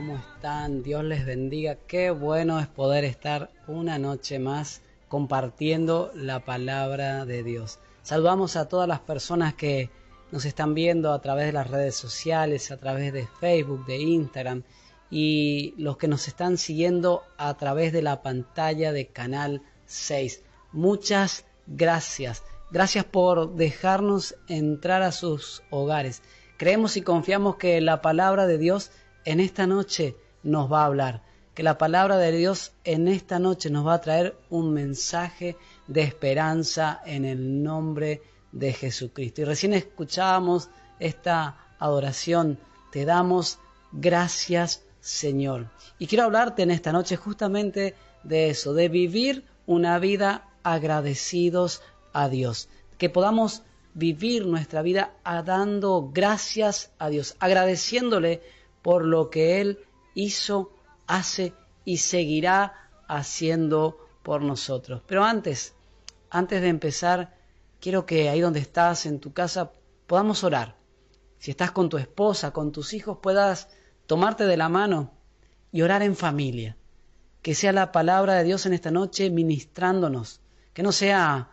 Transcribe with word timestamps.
¿cómo 0.00 0.16
están? 0.16 0.82
Dios 0.82 1.04
les 1.04 1.26
bendiga. 1.26 1.74
Qué 1.86 2.10
bueno 2.10 2.58
es 2.58 2.66
poder 2.66 3.04
estar 3.04 3.50
una 3.66 3.98
noche 3.98 4.38
más 4.38 4.80
compartiendo 5.08 6.10
la 6.14 6.42
palabra 6.42 7.26
de 7.26 7.42
Dios. 7.42 7.80
Saludamos 8.02 8.56
a 8.56 8.66
todas 8.66 8.88
las 8.88 9.00
personas 9.00 9.52
que 9.52 9.90
nos 10.32 10.46
están 10.46 10.72
viendo 10.72 11.12
a 11.12 11.20
través 11.20 11.44
de 11.44 11.52
las 11.52 11.68
redes 11.68 11.96
sociales, 11.96 12.70
a 12.70 12.78
través 12.78 13.12
de 13.12 13.26
Facebook, 13.40 13.84
de 13.84 13.98
Instagram 13.98 14.62
y 15.10 15.74
los 15.76 15.98
que 15.98 16.08
nos 16.08 16.28
están 16.28 16.56
siguiendo 16.56 17.22
a 17.36 17.52
través 17.58 17.92
de 17.92 18.00
la 18.00 18.22
pantalla 18.22 18.92
de 18.92 19.08
Canal 19.08 19.60
6. 19.84 20.42
Muchas 20.72 21.44
gracias. 21.66 22.42
Gracias 22.70 23.04
por 23.04 23.54
dejarnos 23.54 24.34
entrar 24.48 25.02
a 25.02 25.12
sus 25.12 25.62
hogares. 25.68 26.22
Creemos 26.56 26.96
y 26.96 27.02
confiamos 27.02 27.56
que 27.56 27.82
la 27.82 28.00
palabra 28.00 28.46
de 28.46 28.56
Dios 28.56 28.92
en 29.24 29.40
esta 29.40 29.66
noche 29.66 30.16
nos 30.42 30.70
va 30.70 30.82
a 30.82 30.86
hablar, 30.86 31.22
que 31.54 31.62
la 31.62 31.78
palabra 31.78 32.16
de 32.16 32.32
Dios 32.32 32.72
en 32.84 33.08
esta 33.08 33.38
noche 33.38 33.70
nos 33.70 33.86
va 33.86 33.94
a 33.94 34.00
traer 34.00 34.36
un 34.48 34.72
mensaje 34.72 35.56
de 35.86 36.02
esperanza 36.02 37.02
en 37.04 37.24
el 37.24 37.62
nombre 37.62 38.22
de 38.52 38.72
Jesucristo. 38.72 39.42
Y 39.42 39.44
recién 39.44 39.74
escuchábamos 39.74 40.70
esta 40.98 41.56
adoración, 41.78 42.58
te 42.90 43.04
damos 43.04 43.58
gracias 43.92 44.84
Señor. 45.00 45.68
Y 45.98 46.06
quiero 46.06 46.24
hablarte 46.24 46.62
en 46.62 46.70
esta 46.70 46.92
noche 46.92 47.16
justamente 47.16 47.94
de 48.22 48.50
eso, 48.50 48.74
de 48.74 48.88
vivir 48.88 49.44
una 49.66 49.98
vida 49.98 50.48
agradecidos 50.62 51.82
a 52.12 52.28
Dios, 52.28 52.68
que 52.98 53.08
podamos 53.08 53.62
vivir 53.94 54.46
nuestra 54.46 54.82
vida 54.82 55.14
dando 55.24 56.10
gracias 56.12 56.92
a 56.98 57.08
Dios, 57.08 57.36
agradeciéndole 57.40 58.42
por 58.82 59.04
lo 59.04 59.30
que 59.30 59.60
Él 59.60 59.80
hizo, 60.14 60.72
hace 61.06 61.54
y 61.84 61.98
seguirá 61.98 62.74
haciendo 63.08 63.98
por 64.22 64.42
nosotros. 64.42 65.02
Pero 65.06 65.24
antes, 65.24 65.74
antes 66.30 66.62
de 66.62 66.68
empezar, 66.68 67.36
quiero 67.80 68.06
que 68.06 68.28
ahí 68.28 68.40
donde 68.40 68.60
estás, 68.60 69.06
en 69.06 69.18
tu 69.18 69.32
casa, 69.32 69.72
podamos 70.06 70.44
orar. 70.44 70.76
Si 71.38 71.50
estás 71.50 71.72
con 71.72 71.88
tu 71.88 71.96
esposa, 71.96 72.52
con 72.52 72.70
tus 72.70 72.92
hijos, 72.92 73.18
puedas 73.22 73.68
tomarte 74.06 74.44
de 74.44 74.56
la 74.56 74.68
mano 74.68 75.12
y 75.72 75.82
orar 75.82 76.02
en 76.02 76.16
familia. 76.16 76.76
Que 77.42 77.54
sea 77.54 77.72
la 77.72 77.90
palabra 77.90 78.34
de 78.34 78.44
Dios 78.44 78.66
en 78.66 78.74
esta 78.74 78.90
noche 78.90 79.30
ministrándonos. 79.30 80.40
Que 80.74 80.82
no 80.82 80.92
sea 80.92 81.50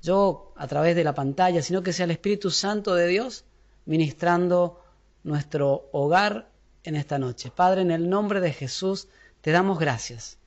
yo 0.00 0.52
a 0.56 0.66
través 0.68 0.94
de 0.94 1.04
la 1.04 1.14
pantalla, 1.14 1.60
sino 1.62 1.82
que 1.82 1.92
sea 1.92 2.04
el 2.04 2.12
Espíritu 2.12 2.50
Santo 2.50 2.94
de 2.94 3.08
Dios 3.08 3.44
ministrando 3.84 4.80
nuestro 5.28 5.88
hogar 5.92 6.48
en 6.84 6.96
esta 6.96 7.18
noche. 7.18 7.52
Padre, 7.54 7.82
en 7.82 7.90
el 7.90 8.08
nombre 8.08 8.40
de 8.40 8.52
Jesús, 8.52 9.08
te 9.42 9.52
damos 9.52 9.78
gracias. 9.78 10.38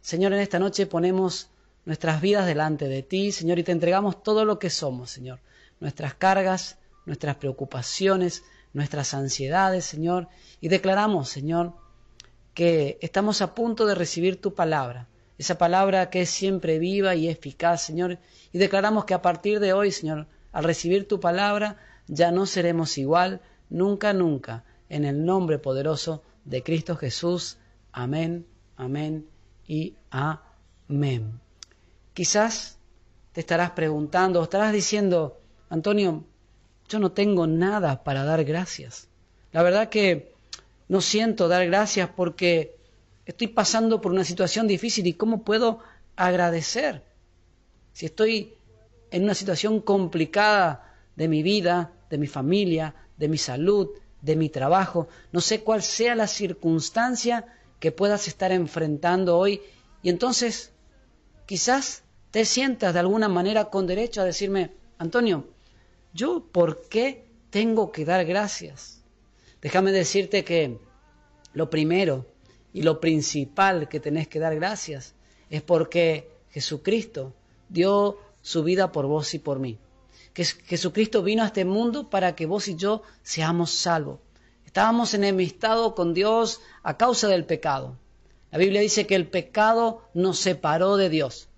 Señor, 0.00 0.32
en 0.32 0.40
esta 0.40 0.58
noche 0.58 0.86
ponemos 0.86 1.50
nuestras 1.84 2.20
vidas 2.20 2.46
delante 2.46 2.88
de 2.88 3.02
ti, 3.02 3.32
Señor, 3.32 3.58
y 3.58 3.64
te 3.64 3.72
entregamos 3.72 4.22
todo 4.22 4.44
lo 4.44 4.58
que 4.58 4.70
somos, 4.70 5.10
Señor. 5.10 5.40
Nuestras 5.80 6.14
cargas, 6.14 6.78
nuestras 7.04 7.36
preocupaciones, 7.36 8.44
nuestras 8.72 9.12
ansiedades, 9.12 9.84
Señor, 9.84 10.28
y 10.60 10.68
declaramos, 10.68 11.28
Señor, 11.28 11.74
que 12.54 12.98
estamos 13.00 13.42
a 13.42 13.54
punto 13.54 13.86
de 13.86 13.94
recibir 13.94 14.40
tu 14.40 14.54
palabra, 14.54 15.08
esa 15.36 15.58
palabra 15.58 16.10
que 16.10 16.22
es 16.22 16.30
siempre 16.30 16.78
viva 16.78 17.14
y 17.14 17.28
eficaz, 17.28 17.82
Señor, 17.82 18.18
y 18.52 18.58
declaramos 18.58 19.04
que 19.04 19.14
a 19.14 19.22
partir 19.22 19.60
de 19.60 19.72
hoy, 19.72 19.90
Señor, 19.90 20.26
al 20.52 20.64
recibir 20.64 21.08
tu 21.08 21.20
palabra, 21.20 21.76
ya 22.06 22.30
no 22.30 22.46
seremos 22.46 22.98
igual, 22.98 23.40
nunca, 23.70 24.12
nunca, 24.12 24.64
en 24.88 25.04
el 25.04 25.24
nombre 25.24 25.58
poderoso 25.58 26.22
de 26.44 26.62
Cristo 26.62 26.96
Jesús. 26.96 27.58
Amén, 27.92 28.46
amén 28.76 29.26
y 29.66 29.96
amén. 30.10 31.40
Quizás 32.14 32.78
te 33.32 33.40
estarás 33.40 33.72
preguntando 33.72 34.40
o 34.40 34.44
estarás 34.44 34.72
diciendo, 34.72 35.40
Antonio, 35.68 36.24
yo 36.88 36.98
no 36.98 37.12
tengo 37.12 37.46
nada 37.46 38.02
para 38.02 38.24
dar 38.24 38.44
gracias. 38.44 39.08
La 39.52 39.62
verdad 39.62 39.88
que 39.88 40.34
no 40.88 41.00
siento 41.00 41.48
dar 41.48 41.66
gracias 41.66 42.10
porque 42.16 42.76
estoy 43.26 43.48
pasando 43.48 44.00
por 44.00 44.12
una 44.12 44.24
situación 44.24 44.66
difícil 44.66 45.06
y 45.06 45.12
cómo 45.12 45.44
puedo 45.44 45.80
agradecer. 46.16 47.04
Si 47.92 48.06
estoy 48.06 48.54
en 49.10 49.24
una 49.24 49.34
situación 49.34 49.80
complicada 49.80 50.94
de 51.14 51.28
mi 51.28 51.42
vida, 51.42 51.92
de 52.10 52.18
mi 52.18 52.26
familia, 52.26 52.94
de 53.18 53.28
mi 53.28 53.38
salud, 53.38 53.90
de 54.22 54.36
mi 54.36 54.48
trabajo, 54.48 55.08
no 55.32 55.40
sé 55.40 55.62
cuál 55.62 55.82
sea 55.82 56.14
la 56.14 56.26
circunstancia 56.26 57.46
que 57.80 57.92
puedas 57.92 58.26
estar 58.28 58.52
enfrentando 58.52 59.38
hoy 59.38 59.60
y 60.02 60.10
entonces 60.10 60.72
quizás 61.46 62.02
te 62.30 62.44
sientas 62.44 62.94
de 62.94 63.00
alguna 63.00 63.28
manera 63.28 63.66
con 63.66 63.86
derecho 63.86 64.20
a 64.20 64.24
decirme, 64.24 64.72
Antonio, 64.98 65.46
¿yo 66.12 66.44
por 66.52 66.88
qué 66.88 67.24
tengo 67.50 67.92
que 67.92 68.04
dar 68.04 68.24
gracias? 68.24 69.02
Déjame 69.60 69.92
decirte 69.92 70.44
que 70.44 70.78
lo 71.52 71.70
primero 71.70 72.26
y 72.72 72.82
lo 72.82 73.00
principal 73.00 73.88
que 73.88 74.00
tenés 74.00 74.28
que 74.28 74.38
dar 74.38 74.54
gracias 74.54 75.14
es 75.50 75.62
porque 75.62 76.30
Jesucristo 76.50 77.34
dio 77.68 78.18
su 78.42 78.62
vida 78.62 78.92
por 78.92 79.06
vos 79.06 79.34
y 79.34 79.38
por 79.38 79.58
mí. 79.58 79.78
Que 80.38 80.44
Jesucristo 80.44 81.24
vino 81.24 81.42
a 81.42 81.46
este 81.46 81.64
mundo 81.64 82.10
para 82.10 82.36
que 82.36 82.46
vos 82.46 82.68
y 82.68 82.76
yo 82.76 83.02
seamos 83.24 83.72
salvos. 83.72 84.20
Estábamos 84.64 85.12
enemistado 85.12 85.96
con 85.96 86.14
Dios 86.14 86.60
a 86.84 86.96
causa 86.96 87.26
del 87.26 87.44
pecado. 87.44 87.96
La 88.52 88.58
Biblia 88.58 88.80
dice 88.80 89.04
que 89.04 89.16
el 89.16 89.26
pecado 89.26 90.08
nos 90.14 90.38
separó 90.38 90.96
de 90.96 91.08
Dios, 91.08 91.48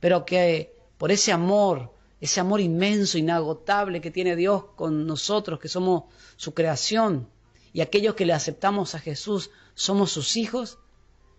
pero 0.00 0.26
que 0.26 0.76
por 0.98 1.10
ese 1.10 1.32
amor, 1.32 1.94
ese 2.20 2.40
amor 2.40 2.60
inmenso, 2.60 3.16
inagotable 3.16 4.02
que 4.02 4.10
tiene 4.10 4.36
Dios 4.36 4.64
con 4.76 5.06
nosotros, 5.06 5.58
que 5.58 5.68
somos 5.68 6.02
su 6.36 6.52
creación, 6.52 7.26
y 7.72 7.80
aquellos 7.80 8.16
que 8.16 8.26
le 8.26 8.34
aceptamos 8.34 8.94
a 8.94 8.98
Jesús 8.98 9.50
somos 9.72 10.12
sus 10.12 10.36
hijos, 10.36 10.78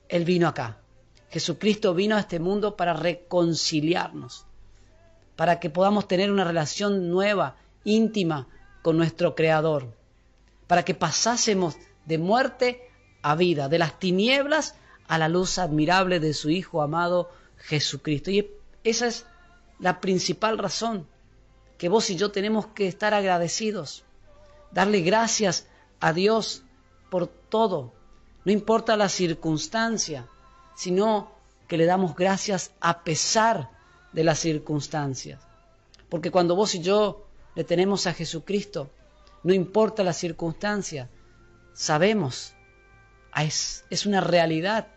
Él 0.10 0.26
vino 0.26 0.48
acá. 0.48 0.82
Jesucristo 1.30 1.94
vino 1.94 2.16
a 2.16 2.22
este 2.22 2.40
mundo 2.40 2.76
para 2.76 2.94
reconciliarnos, 2.94 4.48
para 5.36 5.60
que 5.60 5.70
podamos 5.70 6.08
tener 6.08 6.32
una 6.32 6.44
relación 6.44 7.10
nueva, 7.10 7.56
íntima 7.84 8.48
con 8.82 8.98
nuestro 8.98 9.36
Creador, 9.36 9.94
para 10.68 10.84
que 10.84 10.94
pasásemos 10.94 11.78
de 12.06 12.18
muerte 12.18 12.90
a 13.22 13.36
vida, 13.36 13.70
de 13.70 13.80
las 13.80 14.00
tinieblas 14.00 14.76
a 15.08 15.18
la 15.18 15.30
luz 15.30 15.58
admirable 15.58 16.20
de 16.20 16.34
su 16.34 16.50
Hijo 16.50 16.82
amado 16.82 17.30
Jesucristo. 17.58 18.32
Y 18.32 18.50
esa 18.84 19.08
es 19.08 19.26
la 19.80 20.00
principal 20.00 20.58
razón 20.58 21.08
que 21.78 21.90
vos 21.90 22.10
y 22.10 22.16
yo 22.16 22.32
tenemos 22.32 22.68
que 22.68 22.88
estar 22.88 23.14
agradecidos, 23.14 24.04
darle 24.72 25.02
gracias 25.02 25.66
a 26.00 26.14
Dios 26.14 26.64
por 27.10 27.28
todo, 27.28 27.94
no 28.46 28.52
importa 28.52 28.96
la 28.96 29.10
circunstancia, 29.10 30.28
sino 30.76 31.32
que 31.68 31.78
le 31.78 31.86
damos 31.86 32.16
gracias 32.16 32.72
a 32.82 33.04
pesar 33.04 33.70
de 34.14 34.24
las 34.24 34.40
circunstancias. 34.40 35.42
Porque 36.10 36.32
cuando 36.32 36.56
vos 36.56 36.76
y 36.76 36.82
yo 36.82 37.26
le 37.56 37.64
tenemos 37.64 38.08
a 38.08 38.14
Jesucristo, 38.14 38.90
no 39.44 39.54
importa 39.54 40.04
la 40.04 40.14
circunstancia, 40.14 41.10
sabemos, 41.74 42.54
es, 43.36 43.86
es 43.90 44.06
una 44.06 44.22
realidad 44.22 44.88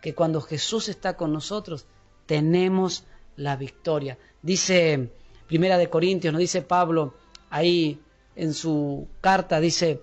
que 0.00 0.14
cuando 0.14 0.40
Jesús 0.40 0.88
está 0.88 1.16
con 1.16 1.32
nosotros, 1.32 1.86
tenemos 2.26 3.04
la 3.36 3.56
victoria. 3.56 4.18
Dice 4.42 5.10
Primera 5.46 5.78
de 5.78 5.90
Corintios, 5.90 6.32
nos 6.32 6.40
dice 6.40 6.62
Pablo 6.62 7.14
ahí 7.50 8.00
en 8.36 8.54
su 8.54 9.06
carta, 9.20 9.60
dice, 9.60 10.02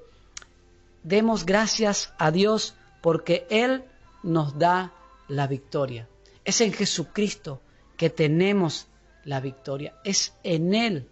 demos 1.03 1.45
gracias 1.45 2.13
a 2.17 2.31
Dios 2.31 2.75
porque 3.01 3.45
Él 3.49 3.83
nos 4.23 4.57
da 4.57 4.93
la 5.27 5.47
victoria. 5.47 6.07
Es 6.45 6.61
en 6.61 6.73
Jesucristo 6.73 7.61
que 8.01 8.09
tenemos 8.09 8.87
la 9.25 9.39
victoria. 9.39 9.93
Es 10.03 10.33
en 10.41 10.73
Él 10.73 11.07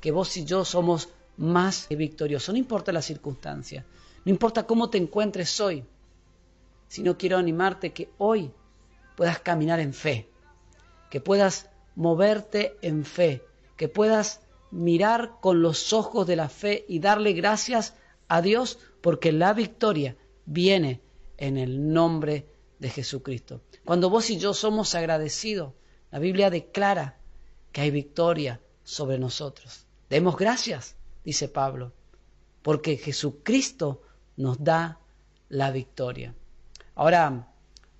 que 0.00 0.12
vos 0.12 0.36
y 0.36 0.44
yo 0.44 0.64
somos 0.64 1.08
más 1.36 1.88
victoriosos. 1.88 2.52
No 2.52 2.58
importa 2.60 2.92
la 2.92 3.02
circunstancia, 3.02 3.84
no 4.24 4.30
importa 4.30 4.62
cómo 4.62 4.88
te 4.88 4.98
encuentres 4.98 5.58
hoy, 5.58 5.82
sino 6.86 7.18
quiero 7.18 7.38
animarte 7.38 7.92
que 7.92 8.10
hoy 8.18 8.52
puedas 9.16 9.40
caminar 9.40 9.80
en 9.80 9.92
fe, 9.92 10.28
que 11.10 11.20
puedas 11.20 11.70
moverte 11.96 12.76
en 12.82 13.04
fe, 13.04 13.42
que 13.76 13.88
puedas 13.88 14.40
mirar 14.70 15.40
con 15.40 15.60
los 15.60 15.92
ojos 15.92 16.24
de 16.24 16.36
la 16.36 16.48
fe 16.48 16.84
y 16.88 17.00
darle 17.00 17.32
gracias 17.32 17.94
a 18.28 18.42
Dios 18.42 18.78
porque 19.00 19.32
la 19.32 19.54
victoria 19.54 20.16
viene 20.46 21.00
en 21.36 21.56
el 21.56 21.92
nombre 21.92 22.46
de 22.78 22.90
Jesucristo. 22.90 23.60
Cuando 23.84 24.08
vos 24.08 24.30
y 24.30 24.38
yo 24.38 24.54
somos 24.54 24.94
agradecidos, 24.94 25.72
la 26.10 26.18
Biblia 26.18 26.50
declara 26.50 27.16
que 27.72 27.82
hay 27.82 27.90
victoria 27.90 28.60
sobre 28.84 29.18
nosotros. 29.18 29.84
Demos 30.08 30.36
gracias, 30.36 30.96
dice 31.24 31.48
Pablo, 31.48 31.92
porque 32.62 32.96
Jesucristo 32.96 34.02
nos 34.36 34.62
da 34.62 34.98
la 35.48 35.70
victoria. 35.70 36.34
Ahora, 36.94 37.48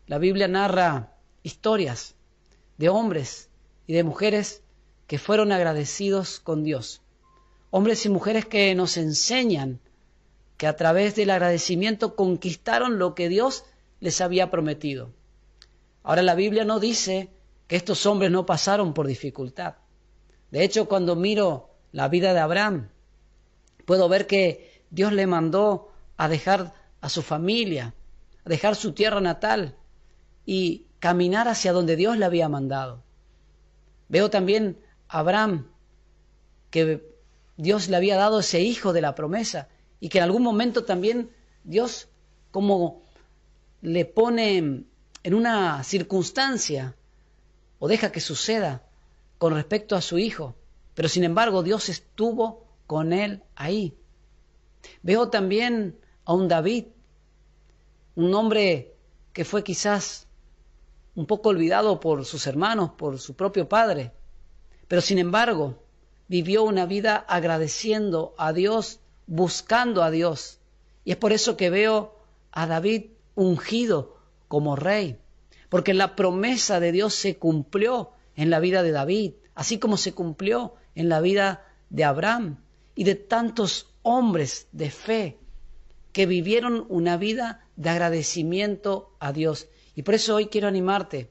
la 0.06 0.18
Biblia 0.18 0.48
narra 0.48 1.12
historias 1.42 2.14
de 2.78 2.88
hombres 2.88 3.50
y 3.86 3.92
de 3.92 4.04
mujeres 4.04 4.62
que 5.06 5.18
fueron 5.18 5.52
agradecidos 5.52 6.40
con 6.40 6.64
Dios. 6.64 7.02
Hombres 7.70 8.06
y 8.06 8.08
mujeres 8.08 8.46
que 8.46 8.74
nos 8.74 8.96
enseñan 8.96 9.80
que 10.56 10.66
a 10.66 10.76
través 10.76 11.14
del 11.14 11.30
agradecimiento 11.30 12.16
conquistaron 12.16 12.98
lo 12.98 13.14
que 13.14 13.28
Dios 13.28 13.64
les 14.00 14.20
había 14.20 14.50
prometido. 14.50 15.10
Ahora 16.02 16.22
la 16.22 16.34
Biblia 16.34 16.64
no 16.64 16.80
dice 16.80 17.30
que 17.68 17.76
estos 17.76 18.06
hombres 18.06 18.30
no 18.30 18.46
pasaron 18.46 18.94
por 18.94 19.06
dificultad. 19.06 19.74
De 20.50 20.64
hecho, 20.64 20.88
cuando 20.88 21.14
miro 21.14 21.70
la 21.92 22.08
vida 22.08 22.32
de 22.32 22.40
Abraham, 22.40 22.88
puedo 23.84 24.08
ver 24.08 24.26
que 24.26 24.82
Dios 24.90 25.12
le 25.12 25.26
mandó 25.26 25.92
a 26.16 26.28
dejar 26.28 26.72
a 27.00 27.08
su 27.10 27.22
familia, 27.22 27.94
a 28.44 28.48
dejar 28.48 28.74
su 28.74 28.92
tierra 28.92 29.20
natal 29.20 29.76
y 30.46 30.86
caminar 30.98 31.46
hacia 31.46 31.72
donde 31.72 31.94
Dios 31.94 32.16
le 32.16 32.24
había 32.24 32.48
mandado. 32.48 33.04
Veo 34.08 34.30
también 34.30 34.78
a 35.06 35.18
Abraham 35.20 35.70
que 36.70 37.06
Dios 37.58 37.88
le 37.88 37.96
había 37.96 38.16
dado 38.16 38.40
ese 38.40 38.60
hijo 38.60 38.94
de 38.94 39.02
la 39.02 39.14
promesa 39.14 39.68
y 40.00 40.08
que 40.08 40.18
en 40.18 40.24
algún 40.24 40.42
momento 40.42 40.84
también 40.84 41.30
Dios 41.64 42.08
como 42.50 43.02
le 43.82 44.06
pone 44.06 44.56
en 44.56 45.34
una 45.34 45.84
circunstancia 45.84 46.96
o 47.78 47.88
deja 47.88 48.12
que 48.12 48.20
suceda 48.20 48.82
con 49.38 49.54
respecto 49.54 49.96
a 49.96 50.00
su 50.00 50.18
hijo, 50.18 50.54
pero 50.94 51.08
sin 51.08 51.24
embargo 51.24 51.62
Dios 51.62 51.88
estuvo 51.88 52.64
con 52.86 53.12
él 53.12 53.42
ahí. 53.54 53.96
Veo 55.02 55.28
también 55.28 55.98
a 56.24 56.32
un 56.32 56.48
David, 56.48 56.86
un 58.16 58.34
hombre 58.34 58.94
que 59.32 59.44
fue 59.44 59.62
quizás 59.62 60.26
un 61.14 61.26
poco 61.26 61.50
olvidado 61.50 62.00
por 62.00 62.24
sus 62.24 62.46
hermanos, 62.46 62.90
por 62.96 63.18
su 63.18 63.34
propio 63.34 63.68
padre, 63.68 64.12
pero 64.88 65.00
sin 65.00 65.18
embargo 65.18 65.82
vivió 66.28 66.62
una 66.64 66.86
vida 66.86 67.16
agradeciendo 67.16 68.34
a 68.38 68.52
Dios, 68.52 69.00
buscando 69.26 70.02
a 70.02 70.10
Dios. 70.10 70.60
Y 71.04 71.12
es 71.12 71.16
por 71.16 71.32
eso 71.32 71.56
que 71.56 71.70
veo 71.70 72.16
a 72.52 72.66
David 72.66 73.06
ungido 73.34 74.16
como 74.48 74.76
rey, 74.76 75.18
porque 75.68 75.94
la 75.94 76.16
promesa 76.16 76.80
de 76.80 76.92
Dios 76.92 77.14
se 77.14 77.36
cumplió 77.36 78.12
en 78.36 78.50
la 78.50 78.60
vida 78.60 78.82
de 78.82 78.92
David, 78.92 79.32
así 79.54 79.78
como 79.78 79.96
se 79.96 80.12
cumplió 80.12 80.74
en 80.94 81.08
la 81.08 81.20
vida 81.20 81.66
de 81.90 82.04
Abraham 82.04 82.58
y 82.94 83.04
de 83.04 83.14
tantos 83.14 83.92
hombres 84.02 84.68
de 84.72 84.90
fe 84.90 85.38
que 86.12 86.26
vivieron 86.26 86.86
una 86.88 87.16
vida 87.16 87.64
de 87.76 87.90
agradecimiento 87.90 89.14
a 89.20 89.32
Dios. 89.32 89.68
Y 89.94 90.02
por 90.02 90.14
eso 90.14 90.34
hoy 90.34 90.46
quiero 90.46 90.68
animarte 90.68 91.30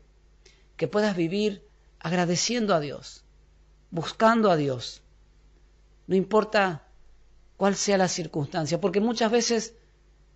que 0.75 0.87
puedas 0.87 1.15
vivir 1.15 1.67
agradeciendo 1.99 2.75
a 2.75 2.79
Dios, 2.79 3.23
buscando 3.89 4.51
a 4.51 4.55
Dios. 4.55 5.01
No 6.05 6.15
importa 6.15 6.87
cuál 7.57 7.75
sea 7.75 7.97
la 7.97 8.07
circunstancia, 8.07 8.79
porque 8.79 8.99
muchas 8.99 9.31
veces 9.31 9.75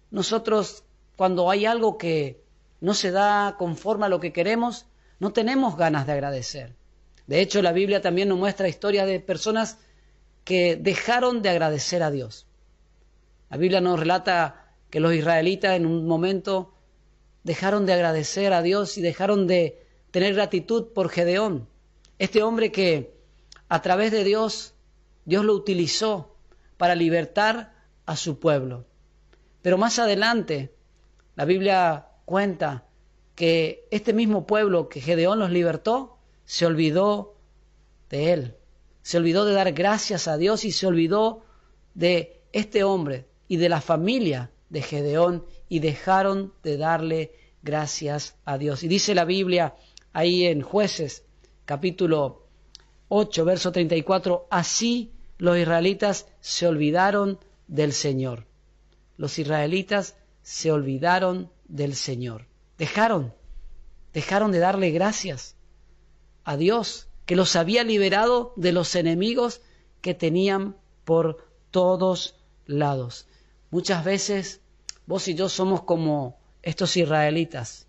nosotros 0.09 0.83
cuando 1.15 1.50
hay 1.50 1.65
algo 1.65 1.98
que 1.98 2.40
no 2.81 2.93
se 2.93 3.11
da 3.11 3.55
conforme 3.57 4.05
a 4.05 4.09
lo 4.09 4.19
que 4.19 4.33
queremos, 4.33 4.87
no 5.19 5.31
tenemos 5.31 5.77
ganas 5.77 6.05
de 6.07 6.13
agradecer. 6.13 6.75
De 7.27 7.39
hecho, 7.39 7.61
la 7.61 7.71
Biblia 7.71 8.01
también 8.01 8.27
nos 8.27 8.37
muestra 8.37 8.67
historias 8.67 9.07
de 9.07 9.19
personas 9.19 9.77
que 10.43 10.75
dejaron 10.75 11.41
de 11.41 11.49
agradecer 11.49 12.03
a 12.03 12.11
Dios. 12.11 12.47
La 13.49 13.57
Biblia 13.57 13.81
nos 13.81 13.99
relata 13.99 14.73
que 14.89 14.99
los 14.99 15.13
israelitas 15.13 15.77
en 15.77 15.85
un 15.85 16.07
momento 16.07 16.73
dejaron 17.43 17.85
de 17.85 17.93
agradecer 17.93 18.51
a 18.51 18.61
Dios 18.61 18.97
y 18.97 19.01
dejaron 19.01 19.47
de 19.47 19.81
tener 20.09 20.33
gratitud 20.33 20.87
por 20.93 21.09
Gedeón, 21.09 21.69
este 22.19 22.43
hombre 22.43 22.71
que 22.71 23.15
a 23.69 23.81
través 23.81 24.11
de 24.11 24.23
Dios, 24.23 24.73
Dios 25.25 25.45
lo 25.45 25.53
utilizó 25.53 26.35
para 26.77 26.95
libertar 26.95 27.73
a 28.05 28.15
su 28.15 28.39
pueblo. 28.39 28.85
Pero 29.61 29.77
más 29.77 29.99
adelante, 29.99 30.73
la 31.35 31.45
Biblia 31.45 32.10
cuenta 32.25 32.85
que 33.35 33.88
este 33.91 34.13
mismo 34.13 34.45
pueblo 34.45 34.89
que 34.89 35.01
Gedeón 35.01 35.39
los 35.39 35.51
libertó, 35.51 36.18
se 36.45 36.65
olvidó 36.65 37.35
de 38.09 38.33
él, 38.33 38.56
se 39.01 39.18
olvidó 39.18 39.45
de 39.45 39.53
dar 39.53 39.71
gracias 39.71 40.27
a 40.27 40.38
Dios 40.38 40.65
y 40.65 40.71
se 40.71 40.88
olvidó 40.88 41.44
de 41.94 42.41
este 42.51 42.83
hombre 42.83 43.25
y 43.47 43.57
de 43.57 43.69
la 43.69 43.81
familia 43.81 44.51
de 44.69 44.81
Gedeón 44.81 45.45
y 45.69 45.79
dejaron 45.79 46.53
de 46.63 46.77
darle 46.77 47.31
gracias 47.63 48.35
a 48.45 48.57
Dios. 48.57 48.83
Y 48.83 48.88
dice 48.88 49.15
la 49.15 49.25
Biblia 49.25 49.75
ahí 50.13 50.45
en 50.45 50.62
jueces 50.62 51.24
capítulo 51.65 52.47
8, 53.07 53.45
verso 53.45 53.71
34, 53.71 54.47
así 54.50 55.12
los 55.38 55.57
israelitas 55.57 56.27
se 56.39 56.67
olvidaron 56.67 57.39
del 57.67 57.94
Señor. 57.94 58.45
Los 59.17 59.39
israelitas 59.39 60.15
se 60.41 60.71
olvidaron 60.71 61.51
del 61.71 61.95
Señor. 61.95 62.47
Dejaron, 62.77 63.33
dejaron 64.13 64.51
de 64.51 64.59
darle 64.59 64.91
gracias 64.91 65.56
a 66.44 66.57
Dios, 66.57 67.07
que 67.25 67.35
los 67.35 67.56
había 67.56 67.83
liberado 67.83 68.53
de 68.57 68.73
los 68.73 68.95
enemigos 68.95 69.62
que 70.01 70.13
tenían 70.13 70.75
por 71.06 71.47
todos 71.71 72.35
lados. 72.65 73.27
Muchas 73.69 74.03
veces 74.03 74.62
vos 75.06 75.27
y 75.27 75.35
yo 75.35 75.47
somos 75.47 75.83
como 75.83 76.38
estos 76.62 76.97
israelitas, 76.97 77.88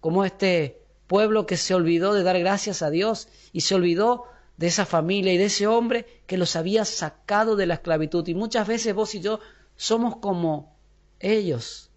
como 0.00 0.24
este 0.24 0.82
pueblo 1.06 1.46
que 1.46 1.56
se 1.56 1.74
olvidó 1.74 2.14
de 2.14 2.22
dar 2.22 2.38
gracias 2.38 2.82
a 2.82 2.90
Dios 2.90 3.28
y 3.52 3.60
se 3.60 3.74
olvidó 3.74 4.24
de 4.56 4.66
esa 4.66 4.86
familia 4.86 5.32
y 5.32 5.38
de 5.38 5.46
ese 5.46 5.66
hombre 5.66 6.22
que 6.26 6.36
los 6.36 6.56
había 6.56 6.84
sacado 6.84 7.56
de 7.56 7.66
la 7.66 7.74
esclavitud. 7.74 8.26
Y 8.28 8.34
muchas 8.34 8.66
veces 8.66 8.94
vos 8.94 9.14
y 9.14 9.20
yo 9.20 9.40
somos 9.76 10.16
como 10.16 10.76
ellos, 11.18 11.89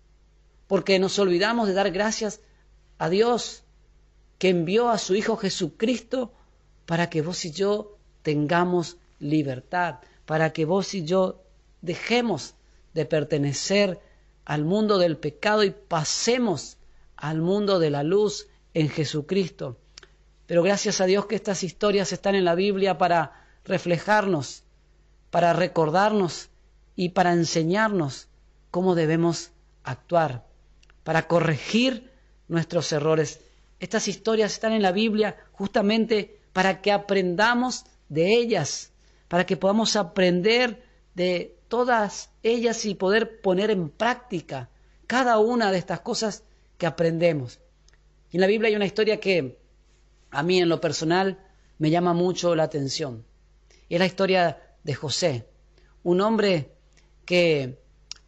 porque 0.74 0.98
nos 0.98 1.20
olvidamos 1.20 1.68
de 1.68 1.76
dar 1.76 1.92
gracias 1.92 2.42
a 2.98 3.08
Dios 3.08 3.64
que 4.40 4.50
envió 4.50 4.90
a 4.90 4.98
su 4.98 5.14
Hijo 5.14 5.38
Jesucristo 5.38 6.34
para 6.88 7.12
que 7.12 7.22
vos 7.22 7.46
y 7.46 7.52
yo 7.52 8.00
tengamos 8.24 8.98
libertad, 9.20 10.00
para 10.26 10.52
que 10.52 10.66
vos 10.66 10.96
y 10.96 11.06
yo 11.06 11.44
dejemos 11.82 12.56
de 12.96 13.06
pertenecer 13.06 14.00
al 14.46 14.66
mundo 14.66 14.98
del 14.98 15.16
pecado 15.18 15.64
y 15.64 15.70
pasemos 15.70 16.78
al 17.18 17.40
mundo 17.40 17.78
de 17.78 17.92
la 17.92 18.02
luz 18.02 18.48
en 18.74 18.90
Jesucristo. 18.90 19.78
Pero 20.48 20.64
gracias 20.64 21.02
a 21.02 21.06
Dios 21.06 21.28
que 21.28 21.36
estas 21.36 21.62
historias 21.62 22.12
están 22.12 22.34
en 22.34 22.46
la 22.46 22.56
Biblia 22.56 22.98
para 22.98 23.46
reflejarnos, 23.64 24.64
para 25.30 25.54
recordarnos 25.54 26.50
y 26.96 27.10
para 27.10 27.34
enseñarnos 27.34 28.28
cómo 28.72 28.96
debemos 28.96 29.52
actuar, 29.84 30.52
para 31.04 31.28
corregir 31.28 32.12
nuestros 32.48 32.92
errores. 32.92 33.42
Estas 33.80 34.08
historias 34.08 34.54
están 34.54 34.74
en 34.74 34.82
la 34.82 34.92
Biblia 34.92 35.38
justamente 35.52 36.40
para 36.54 36.82
que 36.82 36.92
aprendamos 36.92 37.86
de 38.10 38.34
ellas, 38.34 38.92
para 39.28 39.46
que 39.46 39.58
podamos 39.58 39.96
aprender 39.96 40.84
de 41.16 41.58
todas 41.68 42.30
ellas 42.44 42.86
y 42.86 42.96
poder 42.96 43.42
poner 43.42 43.72
en 43.72 43.90
práctica 43.90 44.70
cada 45.08 45.40
una 45.40 45.72
de 45.72 45.80
estas 45.80 46.02
cosas 46.02 46.44
que 46.78 46.86
aprendemos. 46.86 47.60
en 48.32 48.42
la 48.42 48.48
Biblia 48.48 48.70
hay 48.70 48.76
una 48.76 48.86
historia 48.86 49.20
que 49.20 49.60
a 50.32 50.44
mí 50.44 50.60
en 50.60 50.70
lo 50.70 50.80
personal 50.82 51.40
me 51.78 51.90
llama 51.90 52.14
mucho 52.14 52.56
la 52.56 52.64
atención. 52.64 53.26
es 53.90 54.00
la 54.00 54.06
historia 54.06 54.62
de 54.84 54.94
José, 54.94 55.48
un 56.04 56.22
hombre 56.22 56.72
que 57.26 57.80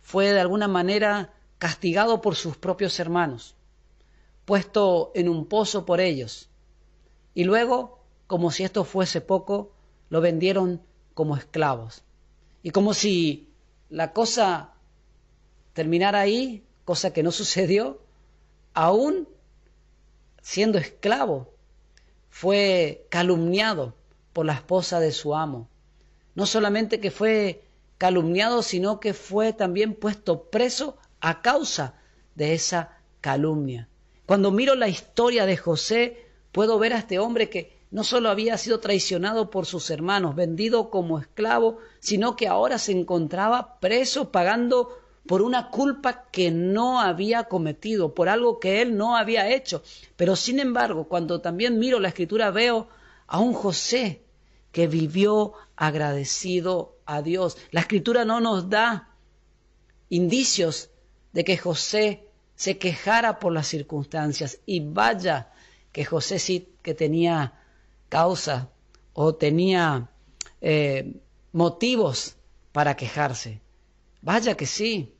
fue 0.01 0.32
de 0.34 0.39
alguna 0.39 0.67
manera 0.67 1.35
castigado 1.65 2.22
por 2.22 2.36
sus 2.36 2.57
propios 2.57 3.00
hermanos, 3.00 3.55
puesto 4.45 5.12
en 5.15 5.27
un 5.27 5.48
pozo 5.48 5.84
por 5.84 6.00
ellos. 6.00 6.48
Y 7.34 7.43
luego, 7.43 8.03
como 8.27 8.51
si 8.51 8.63
esto 8.63 8.84
fuese 8.84 9.19
poco, 9.19 9.72
lo 10.12 10.22
vendieron 10.22 10.84
como 11.15 11.36
esclavos. 11.36 12.03
Y 12.62 12.69
como 12.69 12.93
si 12.93 13.50
la 13.89 14.13
cosa 14.13 14.75
terminara 15.74 16.19
ahí, 16.19 16.63
cosa 16.84 17.12
que 17.13 17.24
no 17.24 17.31
sucedió, 17.41 18.00
aún 18.75 19.27
siendo 20.43 20.77
esclavo, 20.77 21.51
fue 22.29 23.07
calumniado 23.10 23.95
por 24.34 24.45
la 24.45 24.53
esposa 24.53 25.00
de 25.00 25.12
su 25.12 25.34
amo. 25.34 25.67
No 26.36 26.45
solamente 26.45 27.00
que 27.00 27.10
fue 27.10 27.63
calumniado, 27.98 28.62
sino 28.62 29.00
que 29.00 29.15
fue 29.15 29.51
también 29.51 29.95
puesto 29.95 30.43
preso 30.51 31.00
a 31.25 31.41
causa 31.41 31.96
de 32.36 32.53
esa 32.53 33.00
calumnia. 33.20 33.89
Cuando 34.27 34.51
miro 34.51 34.75
la 34.75 34.89
historia 34.89 35.48
de 35.48 35.58
José, 35.58 36.24
puedo 36.51 36.77
ver 36.77 36.94
a 36.94 37.00
este 37.00 37.17
hombre 37.17 37.50
que 37.50 37.75
no 37.89 38.03
solo 38.03 38.29
había 38.29 38.60
sido 38.60 38.79
traicionado 38.79 39.50
por 39.50 39.65
sus 39.65 39.89
hermanos, 39.89 40.36
vendido 40.36 40.91
como 40.91 41.17
esclavo, 41.17 41.79
sino 42.00 42.36
que 42.36 42.48
ahora 42.48 42.77
se 42.77 42.91
encontraba 42.91 43.79
preso 43.79 44.32
pagando 44.32 45.00
por 45.25 45.41
una 45.41 45.72
culpa 45.72 46.25
que 46.32 46.51
no 46.51 47.01
había 47.01 47.46
cometido, 47.46 48.13
por 48.13 48.29
algo 48.29 48.60
que 48.60 48.84
él 48.84 48.96
no 48.96 49.17
había 49.17 49.50
hecho. 49.50 49.82
Pero 50.15 50.36
sin 50.36 50.60
embargo, 50.60 51.05
cuando 51.05 51.41
también 51.41 51.79
miro 51.79 52.00
la 52.00 52.10
escritura, 52.10 52.51
veo 52.51 52.88
a 53.25 53.39
un 53.39 53.53
José 53.53 54.22
que 54.72 54.86
vivió 54.86 55.53
agradecido 55.75 57.00
a 57.08 57.24
Dios. 57.24 57.58
La 57.72 57.82
escritura 57.82 58.25
no 58.25 58.41
nos 58.41 58.70
da 58.70 59.10
indicios 60.10 60.91
de 61.36 61.44
que 61.44 61.58
José 61.58 62.30
se 62.56 62.77
quejara 62.77 63.39
por 63.39 63.51
las 63.51 63.68
circunstancias. 63.68 64.60
Y 64.65 64.80
vaya 64.80 65.51
que 65.92 66.06
José 66.06 66.39
sí 66.39 66.70
que 66.82 66.94
tenía 66.94 67.60
causa 68.08 68.70
o 69.12 69.36
tenía 69.36 70.10
eh, 70.62 71.13
motivos 71.51 72.38
para 72.72 72.96
quejarse. 72.96 73.62
Vaya 74.22 74.56
que 74.56 74.65
sí, 74.65 75.13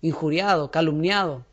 injuriado, 0.00 0.70
calumniado, 0.70 1.44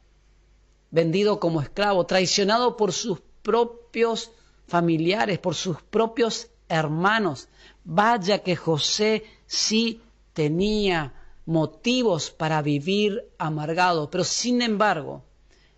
vendido 0.92 1.40
como 1.40 1.60
esclavo, 1.60 2.06
traicionado 2.06 2.78
por 2.78 2.94
sus 2.94 3.22
propios 3.42 4.32
familiares, 4.68 5.40
por 5.40 5.56
sus 5.56 5.82
propios 5.82 6.50
hermanos. 6.70 7.50
Vaya 7.84 8.44
que 8.44 8.56
José 8.56 9.24
sí 9.48 10.04
tenía 10.34 11.25
motivos 11.46 12.32
para 12.32 12.62
vivir 12.62 13.32
amargado, 13.38 14.10
pero 14.10 14.24
sin 14.24 14.62
embargo, 14.62 15.24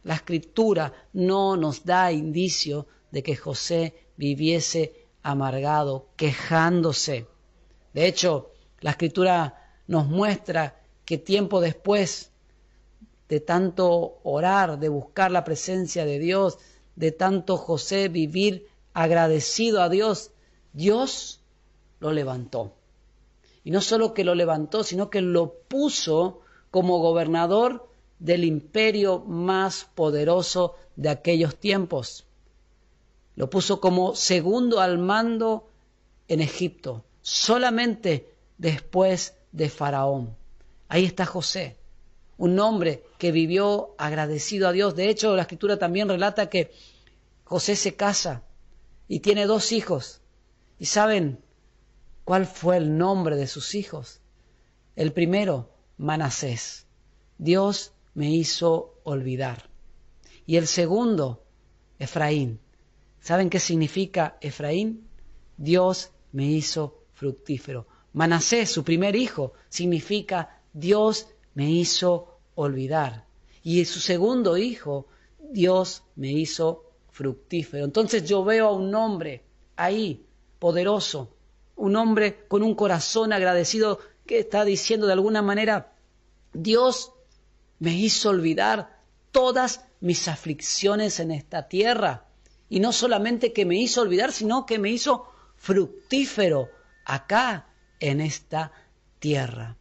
la 0.03 0.15
escritura 0.15 0.93
no 1.13 1.57
nos 1.57 1.83
da 1.83 2.11
indicio 2.11 2.87
de 3.11 3.23
que 3.23 3.35
José 3.35 3.93
viviese 4.15 5.07
amargado, 5.21 6.07
quejándose. 6.15 7.27
De 7.93 8.07
hecho, 8.07 8.51
la 8.79 8.91
escritura 8.91 9.73
nos 9.87 10.07
muestra 10.07 10.81
que 11.03 11.17
tiempo 11.17 11.59
después 11.59 12.31
de 13.27 13.41
tanto 13.41 14.19
orar, 14.23 14.79
de 14.79 14.87
buscar 14.87 15.31
la 15.31 15.43
presencia 15.43 16.05
de 16.05 16.19
Dios, 16.19 16.57
de 16.95 17.11
tanto 17.11 17.57
José 17.57 18.07
vivir 18.07 18.67
agradecido 18.93 19.81
a 19.81 19.89
Dios, 19.89 20.31
Dios 20.71 21.41
lo 21.99 22.11
levantó. 22.11 22.76
Y 23.67 23.71
no 23.71 23.81
solo 23.81 24.13
que 24.13 24.23
lo 24.23 24.33
levantó, 24.33 24.81
sino 24.81 25.09
que 25.09 25.19
lo 25.19 25.51
puso 25.67 26.39
como 26.71 26.99
gobernador 26.99 27.89
del 28.17 28.45
imperio 28.45 29.19
más 29.19 29.89
poderoso 29.93 30.75
de 30.95 31.09
aquellos 31.09 31.57
tiempos. 31.57 32.25
Lo 33.35 33.49
puso 33.49 33.81
como 33.81 34.15
segundo 34.15 34.79
al 34.79 34.99
mando 34.99 35.67
en 36.29 36.39
Egipto, 36.39 37.03
solamente 37.21 38.33
después 38.57 39.35
de 39.51 39.67
Faraón. 39.67 40.37
Ahí 40.87 41.03
está 41.03 41.25
José, 41.25 41.75
un 42.37 42.57
hombre 42.61 43.03
que 43.17 43.33
vivió 43.33 43.95
agradecido 43.97 44.69
a 44.69 44.71
Dios. 44.71 44.95
De 44.95 45.09
hecho, 45.09 45.35
la 45.35 45.41
escritura 45.41 45.77
también 45.77 46.07
relata 46.07 46.49
que 46.49 46.71
José 47.43 47.75
se 47.75 47.97
casa 47.97 48.43
y 49.09 49.19
tiene 49.19 49.45
dos 49.45 49.73
hijos. 49.73 50.21
¿Y 50.79 50.85
saben 50.85 51.43
cuál 52.27 52.45
fue 52.45 52.75
el 52.75 52.97
nombre 52.97 53.37
de 53.37 53.47
sus 53.47 53.73
hijos? 53.73 54.19
El 54.97 55.13
primero, 55.13 55.69
Manasés. 55.97 56.85
Dios 57.37 57.93
me 58.15 58.29
hizo 58.29 58.99
olvidar. 59.05 59.69
Y 60.45 60.57
el 60.57 60.67
segundo, 60.67 61.45
Efraín. 61.97 62.59
¿Saben 63.21 63.49
qué 63.49 63.61
significa 63.61 64.37
Efraín? 64.41 65.07
Dios 65.55 66.11
me 66.33 66.47
hizo 66.47 67.05
fructífero. 67.13 67.87
Manasés, 68.11 68.71
su 68.71 68.83
primer 68.83 69.15
hijo, 69.15 69.53
significa 69.69 70.61
Dios 70.73 71.29
me 71.53 71.71
hizo 71.71 72.39
olvidar. 72.55 73.25
Y 73.63 73.85
su 73.85 74.01
segundo 74.01 74.57
hijo, 74.57 75.07
Dios 75.39 76.03
me 76.17 76.33
hizo 76.33 76.91
fructífero. 77.09 77.85
Entonces 77.85 78.25
yo 78.25 78.43
veo 78.43 78.67
a 78.67 78.73
un 78.73 78.93
hombre 78.93 79.45
ahí, 79.77 80.25
poderoso, 80.59 81.36
un 81.77 81.95
hombre 81.95 82.45
con 82.47 82.63
un 82.63 82.75
corazón 82.75 83.31
agradecido 83.31 83.99
que 84.25 84.39
está 84.39 84.65
diciendo 84.65 85.07
de 85.07 85.13
alguna 85.13 85.41
manera, 85.41 85.93
Dios 86.53 87.13
me 87.79 87.93
hizo 87.93 88.29
olvidar 88.29 88.99
todas 89.31 89.85
mis 90.01 90.27
aflicciones 90.27 91.19
en 91.19 91.31
esta 91.31 91.67
tierra. 91.67 92.25
Y 92.69 92.79
no 92.79 92.91
solamente 92.91 93.53
que 93.53 93.65
me 93.65 93.77
hizo 93.77 94.01
olvidar, 94.01 94.33
sino 94.33 94.65
que 94.65 94.79
me 94.79 94.89
hizo 94.89 95.27
fructífero 95.55 96.69
acá 97.05 97.67
en 97.99 98.19
esta 98.21 98.71
tierra. 99.19 99.77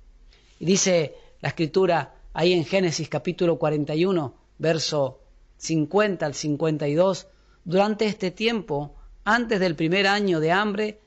Y 0.60 0.66
dice 0.66 1.14
la 1.40 1.48
escritura 1.48 2.14
ahí 2.32 2.52
en 2.52 2.64
Génesis 2.64 3.08
capítulo 3.08 3.58
41, 3.58 4.34
verso 4.58 5.20
50 5.56 6.26
al 6.26 6.34
52, 6.34 7.26
durante 7.64 8.06
este 8.06 8.30
tiempo, 8.30 8.94
antes 9.24 9.58
del 9.58 9.74
primer 9.74 10.06
año 10.06 10.38
de 10.38 10.52
hambre, 10.52 11.00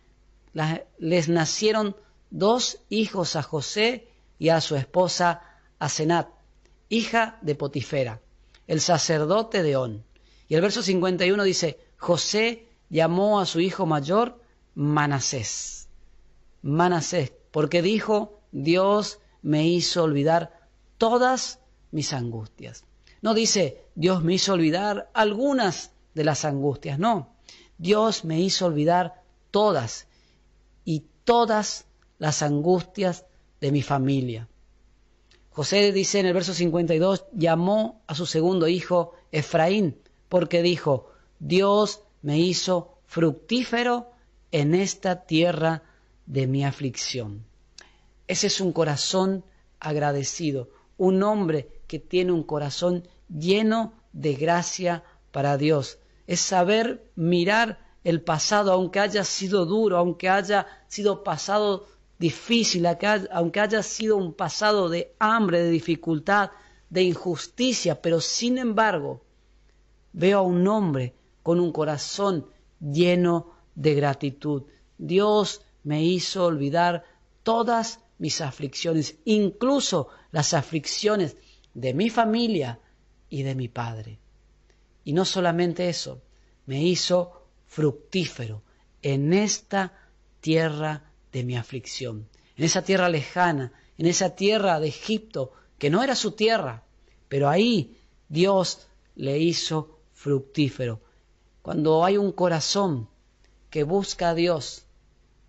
les 0.54 1.30
nacieron 1.30 1.96
dos 2.30 2.80
hijos 2.90 3.36
a 3.36 3.44
José 3.44 4.08
y 4.38 4.50
a 4.50 4.62
su 4.62 4.76
esposa 4.76 5.42
Asenat, 5.80 6.28
hija 6.90 7.38
de 7.42 7.56
Potifera, 7.56 8.22
el 8.68 8.82
sacerdote 8.82 9.64
de 9.64 9.76
On. 9.76 10.04
Y 10.48 10.56
el 10.56 10.62
verso 10.62 10.82
51 10.82 11.44
dice, 11.44 11.80
José 11.98 12.68
llamó 12.90 13.40
a 13.40 13.46
su 13.46 13.60
hijo 13.60 13.86
mayor 13.86 14.42
Manasés. 14.76 15.88
Manasés, 16.62 17.32
porque 17.52 17.82
dijo, 17.82 18.42
Dios 18.52 19.20
me 19.42 19.68
hizo 19.68 20.04
olvidar 20.04 20.60
todas 20.98 21.60
mis 21.92 22.14
angustias. 22.14 22.84
No 23.22 23.34
dice, 23.34 23.86
Dios 23.96 24.24
me 24.24 24.34
hizo 24.34 24.54
olvidar 24.54 25.10
algunas 25.14 25.92
de 26.14 26.24
las 26.24 26.46
angustias, 26.46 27.00
no. 27.00 27.36
Dios 27.78 28.26
me 28.26 28.40
hizo 28.40 28.66
olvidar 28.66 29.24
todas 29.52 30.08
y 30.86 31.06
todas 31.24 31.86
las 32.18 32.42
angustias 32.42 33.26
de 33.62 33.72
mi 33.72 33.82
familia. 33.82 34.48
José 35.52 35.92
dice 35.92 36.20
en 36.20 36.26
el 36.26 36.34
verso 36.34 36.54
52, 36.54 37.26
llamó 37.34 38.02
a 38.08 38.16
su 38.16 38.26
segundo 38.26 38.68
hijo 38.68 39.14
Efraín, 39.32 39.98
porque 40.30 40.62
dijo, 40.62 41.12
Dios 41.40 42.02
me 42.22 42.40
hizo 42.40 42.98
fructífero 43.08 44.12
en 44.52 44.76
esta 44.76 45.26
tierra 45.26 45.84
de 46.26 46.48
mi 46.48 46.64
aflicción. 46.64 47.46
Ese 48.28 48.48
es 48.48 48.62
un 48.62 48.72
corazón 48.72 49.44
agradecido, 49.80 50.70
un 50.98 51.24
hombre 51.24 51.70
que 51.88 52.00
tiene 52.00 52.32
un 52.32 52.44
corazón 52.44 53.08
lleno 53.28 53.94
de 54.14 54.36
gracia 54.36 55.04
para 55.32 55.58
Dios. 55.58 55.98
Es 56.28 56.40
saber 56.40 57.04
mirar 57.16 57.80
el 58.04 58.22
pasado, 58.22 58.72
aunque 58.72 59.00
haya 59.00 59.24
sido 59.24 59.66
duro, 59.66 59.98
aunque 59.98 60.30
haya 60.30 60.68
sido 60.88 61.24
pasado 61.24 61.88
difícil, 62.18 62.86
aunque 63.32 63.60
haya 63.60 63.84
sido 63.84 64.18
un 64.18 64.34
pasado 64.34 64.90
de 64.90 65.16
hambre, 65.20 65.64
de 65.64 65.70
dificultad, 65.70 66.52
de 66.90 67.04
injusticia, 67.04 68.02
pero 68.02 68.20
sin 68.20 68.58
embargo 68.58 69.22
veo 70.14 70.40
a 70.40 70.44
un 70.44 70.68
hombre 70.68 71.14
con 71.44 71.60
un 71.60 71.72
corazón 71.72 72.48
lleno 72.80 73.52
de 73.76 73.96
gratitud. 73.96 74.64
Dios 74.98 75.62
me 75.84 76.04
hizo 76.04 76.46
olvidar 76.46 77.06
todas 77.44 78.02
mis 78.18 78.42
aflicciones, 78.42 79.16
incluso 79.26 80.10
las 80.32 80.54
aflicciones 80.54 81.38
de 81.74 81.94
mi 81.94 82.10
familia 82.10 82.80
y 83.30 83.44
de 83.44 83.56
mi 83.56 83.70
Padre. 83.70 84.20
Y 85.06 85.14
no 85.14 85.24
solamente 85.24 85.88
eso, 85.88 86.22
me 86.66 86.84
hizo 86.84 87.39
fructífero 87.70 88.64
en 89.02 89.32
esta 89.32 89.94
tierra 90.42 91.04
de 91.32 91.44
mi 91.44 91.56
aflicción, 91.56 92.28
en 92.58 92.66
esa 92.66 92.82
tierra 92.82 93.08
lejana, 93.08 93.72
en 93.98 94.08
esa 94.08 94.36
tierra 94.36 94.80
de 94.80 94.90
Egipto, 94.90 95.54
que 95.78 95.90
no 95.90 96.04
era 96.04 96.16
su 96.16 96.32
tierra, 96.32 96.84
pero 97.30 97.48
ahí 97.48 97.96
Dios 98.28 98.88
le 99.16 99.38
hizo 99.38 100.00
fructífero. 100.14 101.00
Cuando 101.62 102.04
hay 102.04 102.18
un 102.18 102.32
corazón 102.32 103.08
que 103.70 103.84
busca 103.84 104.30
a 104.30 104.34
Dios, 104.36 104.86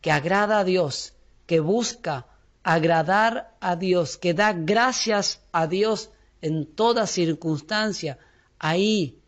que 0.02 0.12
agrada 0.12 0.60
a 0.60 0.64
Dios, 0.64 1.14
que 1.46 1.60
busca 1.60 2.26
agradar 2.62 3.56
a 3.60 3.76
Dios, 3.76 4.18
que 4.18 4.34
da 4.34 4.52
gracias 4.52 5.40
a 5.52 5.66
Dios 5.66 6.10
en 6.42 6.66
toda 6.66 7.06
circunstancia, 7.06 8.18
ahí 8.58 9.18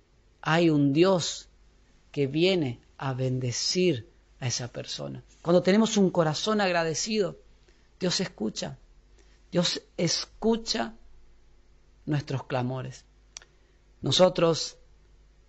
hay 0.42 0.68
un 0.68 0.92
Dios 0.92 1.48
que 2.12 2.26
viene 2.26 2.80
a 2.98 3.14
bendecir 3.14 4.08
a 4.38 4.46
esa 4.46 4.68
persona. 4.68 5.24
Cuando 5.40 5.62
tenemos 5.62 5.96
un 5.96 6.10
corazón 6.10 6.60
agradecido, 6.60 7.38
Dios 7.98 8.20
escucha. 8.20 8.78
Dios 9.50 9.82
escucha 9.96 10.94
nuestros 12.06 12.44
clamores. 12.44 13.04
Nosotros, 14.02 14.76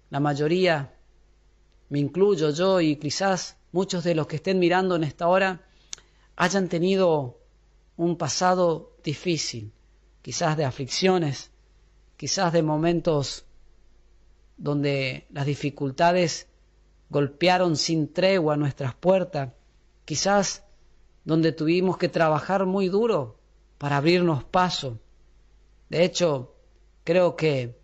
la 0.09 0.19
mayoría, 0.19 0.93
me 1.89 1.99
incluyo 1.99 2.49
yo 2.51 2.81
y 2.81 2.95
quizás 2.95 3.57
muchos 3.71 4.03
de 4.03 4.15
los 4.15 4.27
que 4.27 4.37
estén 4.37 4.59
mirando 4.59 4.95
en 4.95 5.03
esta 5.03 5.27
hora, 5.27 5.65
hayan 6.35 6.69
tenido 6.69 7.39
un 7.97 8.17
pasado 8.17 8.95
difícil, 9.03 9.71
quizás 10.21 10.55
de 10.57 10.65
aflicciones, 10.65 11.51
quizás 12.17 12.53
de 12.53 12.63
momentos 12.63 13.45
donde 14.57 15.27
las 15.31 15.45
dificultades 15.45 16.47
golpearon 17.13 17.77
sin 17.77 18.11
tregua 18.11 18.57
nuestras 18.57 18.95
puertas, 18.95 19.53
quizás 20.03 20.63
donde 21.23 21.51
tuvimos 21.51 21.97
que 21.97 22.09
trabajar 22.09 22.65
muy 22.65 22.89
duro 22.89 23.39
para 23.77 23.97
abrirnos 23.97 24.43
paso. 24.43 24.99
De 25.89 26.03
hecho, 26.03 26.55
creo 27.03 27.35
que 27.35 27.77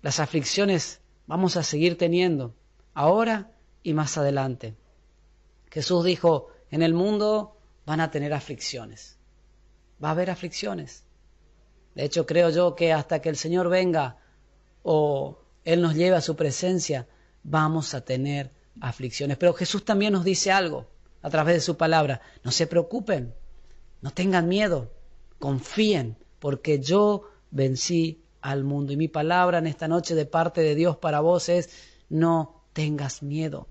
las 0.00 0.20
aflicciones 0.20 1.00
vamos 1.26 1.56
a 1.56 1.64
seguir 1.64 1.98
teniendo 1.98 2.54
ahora 2.94 3.50
y 3.82 3.94
más 3.94 4.16
adelante. 4.16 4.76
Jesús 5.70 6.04
dijo, 6.04 6.48
en 6.70 6.82
el 6.82 6.94
mundo 6.94 7.56
van 7.84 8.00
a 8.00 8.12
tener 8.12 8.32
aflicciones. 8.32 9.18
Va 10.02 10.08
a 10.08 10.12
haber 10.12 10.30
aflicciones. 10.30 11.04
De 11.96 12.04
hecho, 12.04 12.26
creo 12.26 12.50
yo 12.50 12.76
que 12.76 12.92
hasta 12.92 13.20
que 13.20 13.28
el 13.28 13.36
Señor 13.36 13.68
venga 13.68 14.18
o 14.84 15.40
Él 15.64 15.82
nos 15.82 15.94
lleve 15.94 16.16
a 16.16 16.20
su 16.20 16.36
presencia, 16.36 17.08
vamos 17.42 17.94
a 17.94 18.04
tener 18.04 18.52
aflicciones. 18.80 19.36
Pero 19.36 19.54
Jesús 19.54 19.84
también 19.84 20.12
nos 20.12 20.24
dice 20.24 20.52
algo 20.52 20.86
a 21.22 21.30
través 21.30 21.54
de 21.56 21.60
su 21.60 21.76
palabra. 21.76 22.20
No 22.44 22.50
se 22.50 22.66
preocupen, 22.66 23.34
no 24.00 24.10
tengan 24.10 24.48
miedo, 24.48 24.90
confíen, 25.38 26.16
porque 26.38 26.80
yo 26.80 27.28
vencí 27.50 28.24
al 28.40 28.64
mundo. 28.64 28.92
Y 28.92 28.96
mi 28.96 29.08
palabra 29.08 29.58
en 29.58 29.66
esta 29.66 29.88
noche 29.88 30.14
de 30.14 30.26
parte 30.26 30.60
de 30.60 30.74
Dios 30.74 30.96
para 30.96 31.20
vos 31.20 31.48
es, 31.48 31.70
no 32.08 32.62
tengas 32.72 33.22
miedo. 33.22 33.68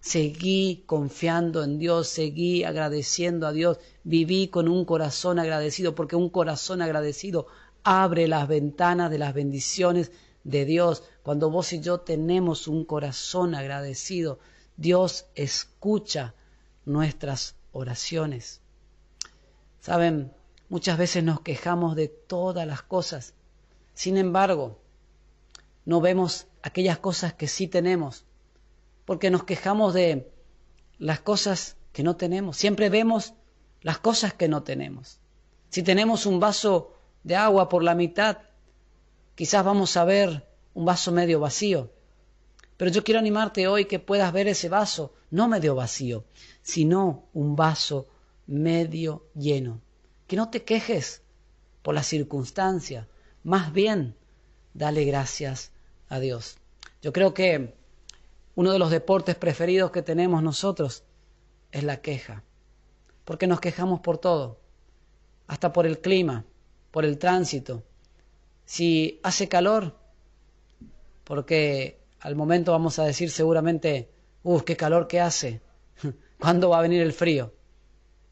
Seguí 0.00 0.84
confiando 0.86 1.64
en 1.64 1.78
Dios, 1.78 2.08
seguí 2.08 2.62
agradeciendo 2.62 3.46
a 3.46 3.52
Dios, 3.52 3.78
viví 4.04 4.48
con 4.48 4.68
un 4.68 4.84
corazón 4.84 5.38
agradecido, 5.38 5.94
porque 5.94 6.14
un 6.14 6.28
corazón 6.28 6.82
agradecido 6.82 7.46
abre 7.84 8.28
las 8.28 8.46
ventanas 8.46 9.10
de 9.10 9.18
las 9.18 9.32
bendiciones 9.32 10.12
de 10.44 10.66
Dios. 10.66 11.04
Cuando 11.24 11.48
vos 11.48 11.72
y 11.72 11.80
yo 11.80 12.00
tenemos 12.00 12.68
un 12.68 12.84
corazón 12.84 13.54
agradecido, 13.54 14.40
Dios 14.76 15.24
escucha 15.34 16.34
nuestras 16.84 17.56
oraciones. 17.72 18.60
Saben, 19.80 20.34
muchas 20.68 20.98
veces 20.98 21.24
nos 21.24 21.40
quejamos 21.40 21.96
de 21.96 22.08
todas 22.08 22.66
las 22.66 22.82
cosas. 22.82 23.32
Sin 23.94 24.18
embargo, 24.18 24.78
no 25.86 26.02
vemos 26.02 26.46
aquellas 26.62 26.98
cosas 26.98 27.32
que 27.32 27.48
sí 27.48 27.68
tenemos 27.68 28.26
porque 29.06 29.30
nos 29.30 29.44
quejamos 29.44 29.94
de 29.94 30.30
las 30.98 31.20
cosas 31.20 31.78
que 31.94 32.02
no 32.02 32.16
tenemos. 32.16 32.58
Siempre 32.58 32.90
vemos 32.90 33.32
las 33.80 33.96
cosas 33.96 34.34
que 34.34 34.48
no 34.48 34.62
tenemos. 34.62 35.20
Si 35.70 35.82
tenemos 35.82 36.26
un 36.26 36.38
vaso 36.38 36.92
de 37.22 37.36
agua 37.36 37.70
por 37.70 37.82
la 37.82 37.94
mitad, 37.94 38.40
quizás 39.34 39.64
vamos 39.64 39.96
a 39.96 40.04
ver 40.04 40.53
un 40.74 40.84
vaso 40.84 41.12
medio 41.12 41.40
vacío. 41.40 41.90
Pero 42.76 42.90
yo 42.90 43.04
quiero 43.04 43.20
animarte 43.20 43.68
hoy 43.68 43.86
que 43.86 43.98
puedas 43.98 44.32
ver 44.32 44.48
ese 44.48 44.68
vaso, 44.68 45.14
no 45.30 45.48
medio 45.48 45.74
vacío, 45.74 46.24
sino 46.62 47.28
un 47.32 47.56
vaso 47.56 48.08
medio 48.46 49.26
lleno. 49.34 49.80
Que 50.26 50.36
no 50.36 50.50
te 50.50 50.64
quejes 50.64 51.22
por 51.82 51.94
la 51.94 52.02
circunstancia, 52.02 53.08
más 53.42 53.72
bien 53.72 54.16
dale 54.72 55.04
gracias 55.04 55.70
a 56.08 56.18
Dios. 56.18 56.56
Yo 57.02 57.12
creo 57.12 57.34
que 57.34 57.74
uno 58.54 58.72
de 58.72 58.78
los 58.78 58.90
deportes 58.90 59.36
preferidos 59.36 59.90
que 59.90 60.02
tenemos 60.02 60.42
nosotros 60.42 61.04
es 61.70 61.84
la 61.84 62.00
queja, 62.00 62.42
porque 63.24 63.46
nos 63.46 63.60
quejamos 63.60 64.00
por 64.00 64.18
todo, 64.18 64.60
hasta 65.46 65.72
por 65.72 65.86
el 65.86 66.00
clima, 66.00 66.44
por 66.90 67.04
el 67.04 67.18
tránsito. 67.18 67.82
Si 68.64 69.20
hace 69.22 69.48
calor, 69.48 69.98
porque 71.24 71.98
al 72.20 72.36
momento 72.36 72.72
vamos 72.72 72.98
a 72.98 73.04
decir 73.04 73.30
seguramente, 73.30 74.10
uff, 74.42 74.62
qué 74.62 74.76
calor 74.76 75.08
que 75.08 75.20
hace, 75.20 75.60
¿cuándo 76.38 76.70
va 76.70 76.78
a 76.78 76.82
venir 76.82 77.02
el 77.02 77.12
frío? 77.12 77.52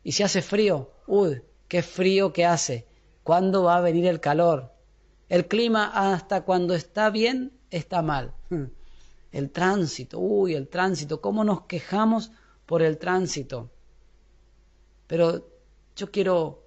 Y 0.05 0.13
si 0.13 0.23
hace 0.23 0.43
frío, 0.43 0.91
uy, 1.07 1.43
qué 1.69 1.83
frío 1.83 2.33
que 2.33 2.45
hace, 2.45 2.87
¿cuándo 3.23 3.65
va 3.65 3.77
a 3.77 3.81
venir 3.81 4.07
el 4.07 4.21
calor? 4.21 4.73
El 5.29 5.47
clima 5.47 5.91
hasta 5.95 6.45
cuando 6.45 6.75
está 6.75 7.11
bien 7.11 7.53
está 7.71 8.03
mal. 8.03 8.35
El 9.33 9.51
tránsito, 9.51 10.19
uy, 10.19 10.55
el 10.55 10.69
tránsito, 10.69 11.23
cómo 11.23 11.43
nos 11.43 11.63
quejamos 11.63 12.33
por 12.67 12.83
el 12.83 12.99
tránsito. 12.99 13.71
Pero 15.07 15.49
yo 15.97 16.11
quiero 16.11 16.67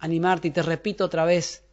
animarte 0.00 0.48
y 0.48 0.50
te 0.50 0.62
repito 0.62 1.04
otra 1.04 1.24
vez 1.24 1.64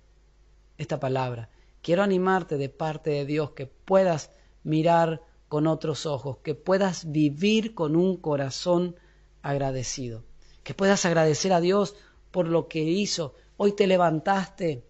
esta 0.78 1.00
palabra. 1.00 1.50
Quiero 1.90 2.04
animarte 2.04 2.58
de 2.58 2.70
parte 2.70 3.10
de 3.10 3.26
Dios 3.26 3.54
que 3.54 3.66
puedas 3.66 4.30
mirar 4.62 5.24
con 5.48 5.66
otros 5.66 6.06
ojos, 6.06 6.38
que 6.44 6.54
puedas 6.54 7.12
vivir 7.12 7.74
con 7.74 7.96
un 7.96 8.18
corazón 8.18 8.96
agradecido, 9.42 10.24
que 10.64 10.76
puedas 10.76 11.04
agradecer 11.06 11.52
a 11.52 11.60
Dios 11.60 11.96
por 12.30 12.48
lo 12.48 12.68
que 12.68 12.84
hizo. 12.84 13.34
Hoy 13.58 13.72
te 13.72 13.88
levantaste, 13.88 14.86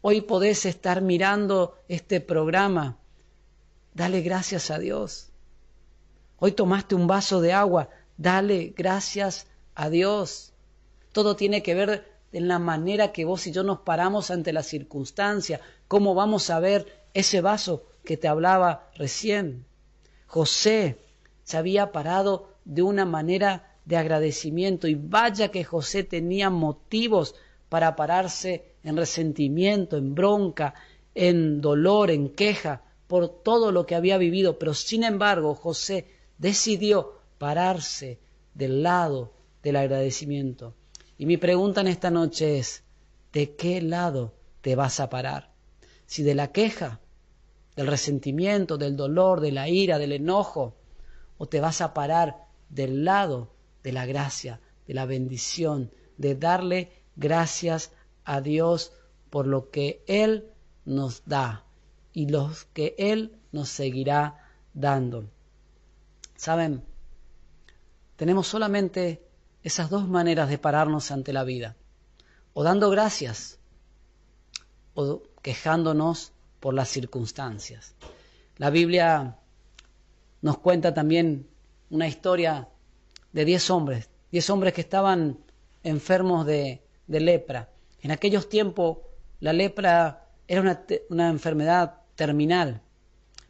hoy 0.00 0.22
podés 0.22 0.66
estar 0.66 1.02
mirando 1.02 1.78
este 1.86 2.20
programa, 2.20 2.98
Dale 3.94 4.20
gracias 4.20 4.72
a 4.72 4.80
Dios. 4.80 5.30
Hoy 6.36 6.50
tomaste 6.50 6.96
un 6.96 7.06
vaso 7.06 7.40
de 7.40 7.52
agua, 7.52 7.90
dale 8.16 8.74
gracias 8.76 9.46
a 9.76 9.88
Dios. 9.88 10.52
Todo 11.12 11.36
tiene 11.36 11.62
que 11.62 11.76
ver 11.76 12.09
en 12.32 12.48
la 12.48 12.58
manera 12.58 13.12
que 13.12 13.24
vos 13.24 13.46
y 13.46 13.52
yo 13.52 13.62
nos 13.62 13.80
paramos 13.80 14.30
ante 14.30 14.52
la 14.52 14.62
circunstancia, 14.62 15.60
cómo 15.88 16.14
vamos 16.14 16.50
a 16.50 16.60
ver 16.60 16.86
ese 17.14 17.40
vaso 17.40 17.84
que 18.04 18.16
te 18.16 18.28
hablaba 18.28 18.90
recién. 18.94 19.64
José 20.26 20.98
se 21.42 21.56
había 21.56 21.92
parado 21.92 22.54
de 22.64 22.82
una 22.82 23.04
manera 23.04 23.76
de 23.84 23.96
agradecimiento 23.96 24.86
y 24.86 24.94
vaya 24.94 25.50
que 25.50 25.64
José 25.64 26.04
tenía 26.04 26.50
motivos 26.50 27.34
para 27.68 27.96
pararse 27.96 28.74
en 28.84 28.96
resentimiento, 28.96 29.96
en 29.96 30.14
bronca, 30.14 30.74
en 31.14 31.60
dolor, 31.60 32.10
en 32.10 32.28
queja, 32.28 32.82
por 33.06 33.42
todo 33.42 33.72
lo 33.72 33.86
que 33.86 33.96
había 33.96 34.18
vivido, 34.18 34.56
pero 34.56 34.72
sin 34.72 35.02
embargo 35.02 35.56
José 35.56 36.06
decidió 36.38 37.18
pararse 37.38 38.20
del 38.54 38.84
lado 38.84 39.32
del 39.64 39.76
agradecimiento. 39.76 40.74
Y 41.20 41.26
mi 41.26 41.36
pregunta 41.36 41.82
en 41.82 41.86
esta 41.86 42.10
noche 42.10 42.58
es, 42.58 42.82
¿de 43.34 43.54
qué 43.54 43.82
lado 43.82 44.32
te 44.62 44.74
vas 44.74 45.00
a 45.00 45.10
parar? 45.10 45.52
Si 46.06 46.22
de 46.22 46.34
la 46.34 46.50
queja, 46.50 46.98
del 47.76 47.88
resentimiento, 47.88 48.78
del 48.78 48.96
dolor, 48.96 49.42
de 49.42 49.52
la 49.52 49.68
ira, 49.68 49.98
del 49.98 50.12
enojo, 50.12 50.78
o 51.36 51.46
te 51.46 51.60
vas 51.60 51.82
a 51.82 51.92
parar 51.92 52.46
del 52.70 53.04
lado 53.04 53.52
de 53.82 53.92
la 53.92 54.06
gracia, 54.06 54.62
de 54.86 54.94
la 54.94 55.04
bendición, 55.04 55.90
de 56.16 56.36
darle 56.36 56.90
gracias 57.16 57.92
a 58.24 58.40
Dios 58.40 58.94
por 59.28 59.46
lo 59.46 59.68
que 59.68 60.02
Él 60.06 60.46
nos 60.86 61.26
da, 61.26 61.66
y 62.14 62.30
los 62.30 62.64
que 62.64 62.94
Él 62.96 63.36
nos 63.52 63.68
seguirá 63.68 64.38
dando. 64.72 65.28
Saben, 66.34 66.82
tenemos 68.16 68.46
solamente 68.46 69.29
esas 69.62 69.90
dos 69.90 70.08
maneras 70.08 70.48
de 70.48 70.58
pararnos 70.58 71.10
ante 71.10 71.32
la 71.32 71.44
vida, 71.44 71.76
o 72.52 72.62
dando 72.62 72.90
gracias, 72.90 73.58
o 74.94 75.22
quejándonos 75.42 76.32
por 76.60 76.74
las 76.74 76.88
circunstancias. 76.88 77.94
La 78.56 78.70
Biblia 78.70 79.38
nos 80.42 80.58
cuenta 80.58 80.94
también 80.94 81.48
una 81.90 82.06
historia 82.06 82.68
de 83.32 83.44
diez 83.44 83.70
hombres, 83.70 84.08
diez 84.30 84.48
hombres 84.50 84.72
que 84.72 84.82
estaban 84.82 85.38
enfermos 85.82 86.46
de, 86.46 86.82
lepra. 87.06 87.70
En 88.02 88.10
aquellos 88.10 88.48
tiempos 88.48 88.98
la 89.40 89.52
lepra 89.52 90.28
era 90.46 90.84
una 91.08 91.28
enfermedad 91.28 92.02
terminal, 92.14 92.82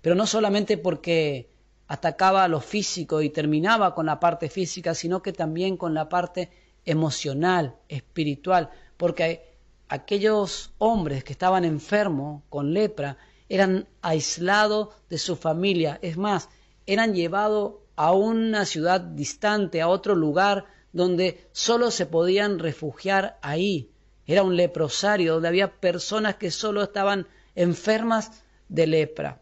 pero 0.00 0.14
no 0.14 0.26
solamente 0.26 0.78
porque 0.78 1.49
atacaba 1.90 2.44
a 2.44 2.48
lo 2.48 2.60
físico 2.60 3.20
y 3.20 3.30
terminaba 3.30 3.96
con 3.96 4.06
la 4.06 4.20
parte 4.20 4.48
física, 4.48 4.94
sino 4.94 5.22
que 5.22 5.32
también 5.32 5.76
con 5.76 5.92
la 5.92 6.08
parte 6.08 6.48
emocional, 6.84 7.74
espiritual, 7.88 8.70
porque 8.96 9.56
aquellos 9.88 10.72
hombres 10.78 11.24
que 11.24 11.32
estaban 11.32 11.64
enfermos 11.64 12.44
con 12.48 12.72
lepra 12.72 13.16
eran 13.48 13.88
aislados 14.02 14.90
de 15.08 15.18
su 15.18 15.34
familia, 15.34 15.98
es 16.00 16.16
más, 16.16 16.48
eran 16.86 17.12
llevados 17.12 17.74
a 17.96 18.12
una 18.12 18.66
ciudad 18.66 19.00
distante, 19.00 19.82
a 19.82 19.88
otro 19.88 20.14
lugar 20.14 20.66
donde 20.92 21.48
solo 21.50 21.90
se 21.90 22.06
podían 22.06 22.60
refugiar 22.60 23.36
ahí. 23.42 23.90
Era 24.28 24.44
un 24.44 24.54
leprosario 24.54 25.34
donde 25.34 25.48
había 25.48 25.80
personas 25.80 26.36
que 26.36 26.52
solo 26.52 26.84
estaban 26.84 27.26
enfermas 27.56 28.44
de 28.68 28.86
lepra. 28.86 29.40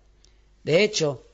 De 0.65 0.83
hecho, 0.83 1.28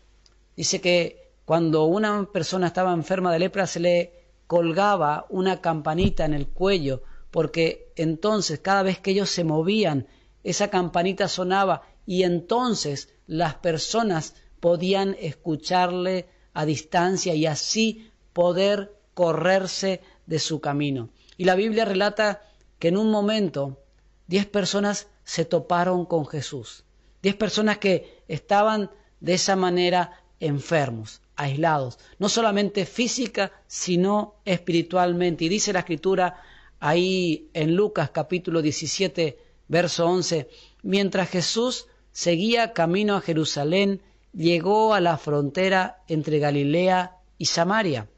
dice 0.57 0.81
que 0.81 1.33
cuando 1.45 1.85
una 1.85 2.29
persona 2.33 2.69
estaba 2.69 2.93
enferma 2.93 3.33
de 3.33 3.39
lepra 3.39 3.67
se 3.67 3.81
le 3.81 4.25
colgaba 4.47 5.27
una 5.31 5.61
campanita 5.61 6.25
en 6.25 6.35
el 6.35 6.49
cuello, 6.49 7.03
porque 7.31 7.93
entonces 7.97 8.61
cada 8.61 8.83
vez 8.83 8.99
que 8.99 9.11
ellos 9.11 9.31
se 9.31 9.45
movían 9.45 10.07
esa 10.43 10.69
campanita 10.69 11.27
sonaba 11.27 11.83
y 12.07 12.23
entonces 12.23 13.09
las 13.27 13.55
personas 13.55 14.35
podían 14.61 15.17
escucharle 15.19 16.29
a 16.53 16.67
distancia 16.67 17.35
y 17.35 17.47
así 17.47 18.11
poder 18.33 18.95
correrse 19.15 20.01
de 20.27 20.39
su 20.39 20.61
camino. 20.61 21.09
Y 21.37 21.45
la 21.45 21.55
Biblia 21.55 21.85
relata 21.85 22.43
que 22.79 22.89
en 22.89 22.97
un 22.97 23.11
momento 23.11 23.83
diez 24.27 24.47
personas 24.47 25.09
se 25.25 25.45
toparon 25.45 26.05
con 26.05 26.27
Jesús. 26.27 26.85
Diez 27.23 27.35
personas 27.37 27.79
que 27.79 28.23
estaban 28.29 28.91
de 29.21 29.35
esa 29.35 29.57
manera 29.57 30.24
enfermos, 30.41 31.21
aislados, 31.37 31.99
no 32.19 32.29
solamente 32.29 32.87
física, 32.87 33.53
sino 33.67 34.37
espiritualmente. 34.45 35.45
Y 35.45 35.49
dice 35.49 35.73
la 35.73 35.81
escritura 35.81 36.43
ahí 36.81 37.49
en 37.55 37.75
Lucas 37.75 38.11
capítulo 38.11 38.63
17, 38.63 39.39
verso 39.69 40.07
11, 40.07 40.49
mientras 40.83 41.31
Jesús 41.31 41.87
seguía 42.13 42.73
camino 42.73 43.17
a 43.17 43.21
Jerusalén, 43.21 44.03
llegó 44.33 44.95
a 44.95 45.01
la 45.01 45.17
frontera 45.17 46.03
entre 46.09 46.39
Galilea 46.39 47.17
y 47.39 47.47
Samaria. 47.47 48.09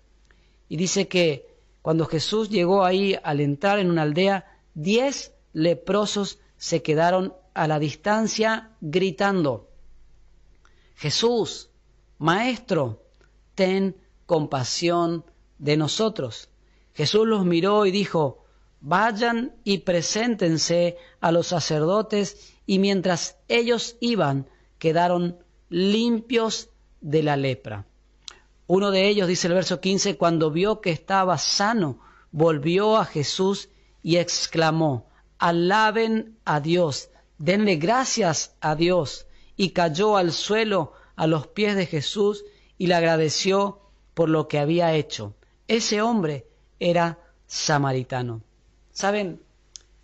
Y 0.69 0.77
dice 0.77 1.09
que 1.09 1.47
cuando 1.83 2.07
Jesús 2.07 2.51
llegó 2.51 2.85
ahí 2.85 3.17
al 3.23 3.41
entrar 3.41 3.79
en 3.79 3.91
una 3.91 4.03
aldea, 4.03 4.59
diez 4.75 5.33
leprosos 5.53 6.39
se 6.57 6.83
quedaron 6.83 7.35
a 7.55 7.69
la 7.69 7.79
distancia 7.79 8.71
gritando, 8.81 9.71
Jesús, 10.97 11.71
Maestro, 12.19 13.03
ten 13.55 13.97
compasión 14.27 15.25
de 15.59 15.77
nosotros. 15.77 16.49
Jesús 16.95 17.27
los 17.27 17.45
miró 17.45 17.87
y 17.87 17.91
dijo, 17.91 18.45
vayan 18.81 19.55
y 19.65 19.79
preséntense 19.79 20.97
a 21.21 21.33
los 21.33 21.49
sacerdotes, 21.49 22.55
y 22.67 22.79
mientras 22.79 23.37
ellos 23.49 23.97
iban, 24.01 24.49
quedaron 24.79 25.39
limpios 25.69 26.71
de 27.01 27.23
la 27.23 27.37
lepra. 27.37 27.87
Uno 28.67 28.91
de 28.91 29.09
ellos, 29.09 29.29
dice 29.29 29.47
el 29.47 29.55
verso 29.55 29.81
15, 29.81 30.17
cuando 30.17 30.51
vio 30.51 30.81
que 30.81 30.91
estaba 30.91 31.39
sano, 31.39 32.01
volvió 32.33 32.97
a 32.97 33.05
Jesús 33.05 33.69
y 34.03 34.17
exclamó, 34.17 35.07
alaben 35.39 36.39
a 36.45 36.61
Dios, 36.61 37.11
denle 37.39 37.77
gracias 37.77 38.57
a 38.61 38.75
Dios, 38.75 39.27
y 39.57 39.71
cayó 39.71 40.17
al 40.17 40.33
suelo 40.33 40.93
a 41.17 41.27
los 41.27 41.47
pies 41.49 41.75
de 41.77 41.87
Jesús 41.87 42.45
y 42.79 42.87
le 42.87 42.95
agradeció 42.95 43.81
por 44.15 44.29
lo 44.29 44.49
que 44.49 44.59
había 44.59 44.95
hecho. 44.95 45.35
Ese 45.67 46.01
hombre 46.03 46.47
era 46.79 47.19
samaritano. 47.47 48.43
¿Saben? 48.93 49.41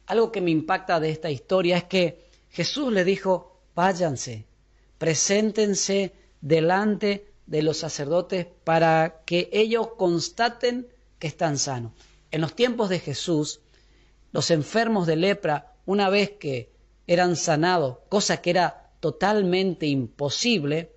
Algo 0.07 0.33
que 0.33 0.40
me 0.40 0.51
impacta 0.51 1.01
de 1.01 1.11
esta 1.11 1.31
historia 1.31 1.77
es 1.77 1.85
que 1.85 2.27
Jesús 2.51 2.92
le 2.92 3.05
dijo, 3.05 3.61
váyanse, 3.75 4.46
preséntense 4.98 6.12
delante 6.40 7.33
de 7.46 7.62
los 7.62 7.79
sacerdotes 7.79 8.46
para 8.64 9.22
que 9.25 9.48
ellos 9.53 9.88
constaten 9.96 10.88
que 11.18 11.29
están 11.29 11.57
sanos. 11.57 11.92
En 12.31 12.40
los 12.40 12.55
tiempos 12.55 12.88
de 12.88 12.98
Jesús, 12.98 13.61
los 14.33 14.51
enfermos 14.51 15.07
de 15.07 15.16
lepra, 15.16 15.75
una 15.87 16.09
vez 16.09 16.33
que 16.33 16.70
eran 17.07 17.37
sanados, 17.37 17.98
cosa 18.09 18.40
que 18.40 18.51
era 18.51 18.90
totalmente 19.01 19.87
imposible, 19.87 20.92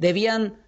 debían 0.00 0.60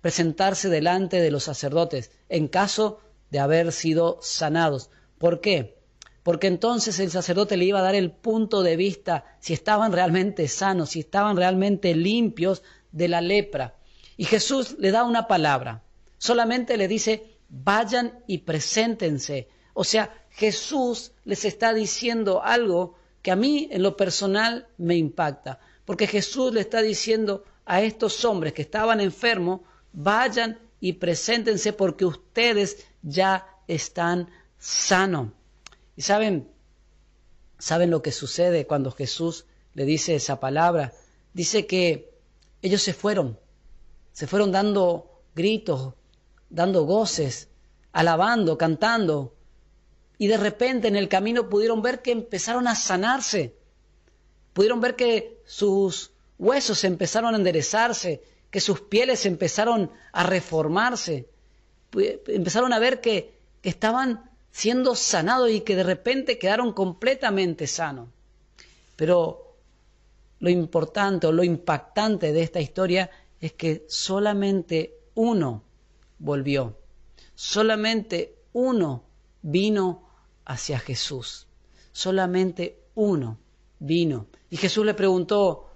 presentarse 0.00 0.68
delante 0.68 1.20
de 1.20 1.30
los 1.30 1.44
sacerdotes 1.44 2.10
en 2.28 2.48
caso 2.48 3.00
de 3.30 3.38
haber 3.38 3.72
sido 3.72 4.18
sanados. 4.20 4.90
¿Por 5.18 5.40
qué? 5.40 5.82
porque 6.22 6.46
entonces 6.46 6.98
el 7.00 7.10
sacerdote 7.10 7.56
le 7.56 7.64
iba 7.64 7.80
a 7.80 7.82
dar 7.82 7.94
el 7.94 8.12
punto 8.12 8.62
de 8.62 8.76
vista 8.76 9.24
si 9.40 9.52
estaban 9.52 9.92
realmente 9.92 10.46
sanos, 10.48 10.90
si 10.90 11.00
estaban 11.00 11.36
realmente 11.36 11.94
limpios 11.94 12.62
de 12.92 13.08
la 13.08 13.20
lepra. 13.20 13.76
Y 14.16 14.24
Jesús 14.24 14.76
le 14.78 14.92
da 14.92 15.04
una 15.04 15.26
palabra, 15.26 15.82
solamente 16.18 16.76
le 16.76 16.86
dice, 16.86 17.38
vayan 17.48 18.20
y 18.26 18.38
preséntense. 18.38 19.48
O 19.74 19.84
sea, 19.84 20.14
Jesús 20.30 21.12
les 21.24 21.44
está 21.44 21.74
diciendo 21.74 22.42
algo 22.42 22.94
que 23.20 23.32
a 23.32 23.36
mí 23.36 23.68
en 23.72 23.82
lo 23.82 23.96
personal 23.96 24.68
me 24.78 24.96
impacta, 24.96 25.58
porque 25.84 26.06
Jesús 26.06 26.52
le 26.52 26.60
está 26.60 26.82
diciendo 26.82 27.44
a 27.72 27.80
estos 27.80 28.22
hombres 28.26 28.52
que 28.52 28.60
estaban 28.60 29.00
enfermos, 29.00 29.62
vayan 29.94 30.58
y 30.78 30.92
preséntense 30.92 31.72
porque 31.72 32.04
ustedes 32.04 32.84
ya 33.00 33.46
están 33.66 34.28
sanos. 34.58 35.30
Y 35.96 36.02
saben, 36.02 36.52
saben 37.58 37.90
lo 37.90 38.02
que 38.02 38.12
sucede 38.12 38.66
cuando 38.66 38.90
Jesús 38.90 39.46
le 39.72 39.86
dice 39.86 40.14
esa 40.14 40.38
palabra. 40.38 40.92
Dice 41.32 41.66
que 41.66 42.12
ellos 42.60 42.82
se 42.82 42.92
fueron, 42.92 43.38
se 44.12 44.26
fueron 44.26 44.52
dando 44.52 45.22
gritos, 45.34 45.94
dando 46.50 46.84
goces, 46.84 47.48
alabando, 47.90 48.58
cantando. 48.58 49.34
Y 50.18 50.26
de 50.26 50.36
repente 50.36 50.88
en 50.88 50.96
el 50.96 51.08
camino 51.08 51.48
pudieron 51.48 51.80
ver 51.80 52.02
que 52.02 52.12
empezaron 52.12 52.68
a 52.68 52.74
sanarse. 52.74 53.56
Pudieron 54.52 54.82
ver 54.82 54.94
que 54.94 55.40
sus 55.46 56.11
huesos 56.42 56.82
empezaron 56.82 57.34
a 57.34 57.38
enderezarse, 57.38 58.20
que 58.50 58.60
sus 58.60 58.80
pieles 58.80 59.24
empezaron 59.26 59.90
a 60.12 60.24
reformarse. 60.24 61.28
Empezaron 62.26 62.72
a 62.72 62.78
ver 62.78 63.00
que, 63.00 63.40
estaban 63.62 64.28
siendo 64.50 64.96
sanados 64.96 65.48
y 65.50 65.60
que 65.60 65.76
de 65.76 65.84
repente 65.84 66.36
quedaron 66.36 66.72
completamente 66.72 67.68
sanos. 67.68 68.08
Pero 68.96 69.56
lo 70.40 70.50
importante 70.50 71.28
o 71.28 71.32
lo 71.32 71.44
impactante 71.44 72.32
de 72.32 72.42
esta 72.42 72.60
historia 72.60 73.08
es 73.40 73.52
que 73.52 73.86
solamente 73.88 74.96
uno 75.14 75.62
volvió, 76.18 76.76
solamente 77.36 78.34
uno 78.52 79.04
vino 79.42 80.08
hacia 80.44 80.80
Jesús, 80.80 81.46
solamente 81.92 82.80
uno 82.96 83.38
vino. 83.78 84.26
Y 84.50 84.56
Jesús 84.56 84.84
le 84.84 84.94
preguntó, 84.94 85.71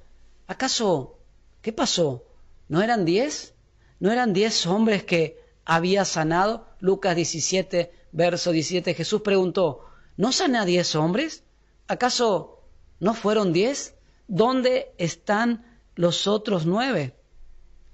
¿acaso 0.47 1.19
qué 1.63 1.73
pasó? 1.73 2.25
¿No 2.69 2.83
eran 2.83 3.05
diez? 3.05 3.55
¿No 4.01 4.11
eran 4.11 4.33
diez 4.33 4.67
hombres 4.67 5.05
que 5.05 5.41
había 5.65 6.05
sanado? 6.05 6.67
Lucas 6.81 7.17
17, 7.17 7.93
verso 8.13 8.53
17, 8.53 8.95
Jesús 8.95 9.23
preguntó, 9.23 9.85
¿no 10.17 10.33
sané 10.33 10.59
a 10.59 10.65
diez 10.65 10.95
hombres? 10.95 11.45
¿Acaso 11.89 12.63
no 13.01 13.15
fueron 13.15 13.53
diez? 13.53 13.95
¿Dónde 14.29 14.95
están 14.99 15.81
los 15.95 16.27
otros 16.27 16.67
nueve? 16.67 17.15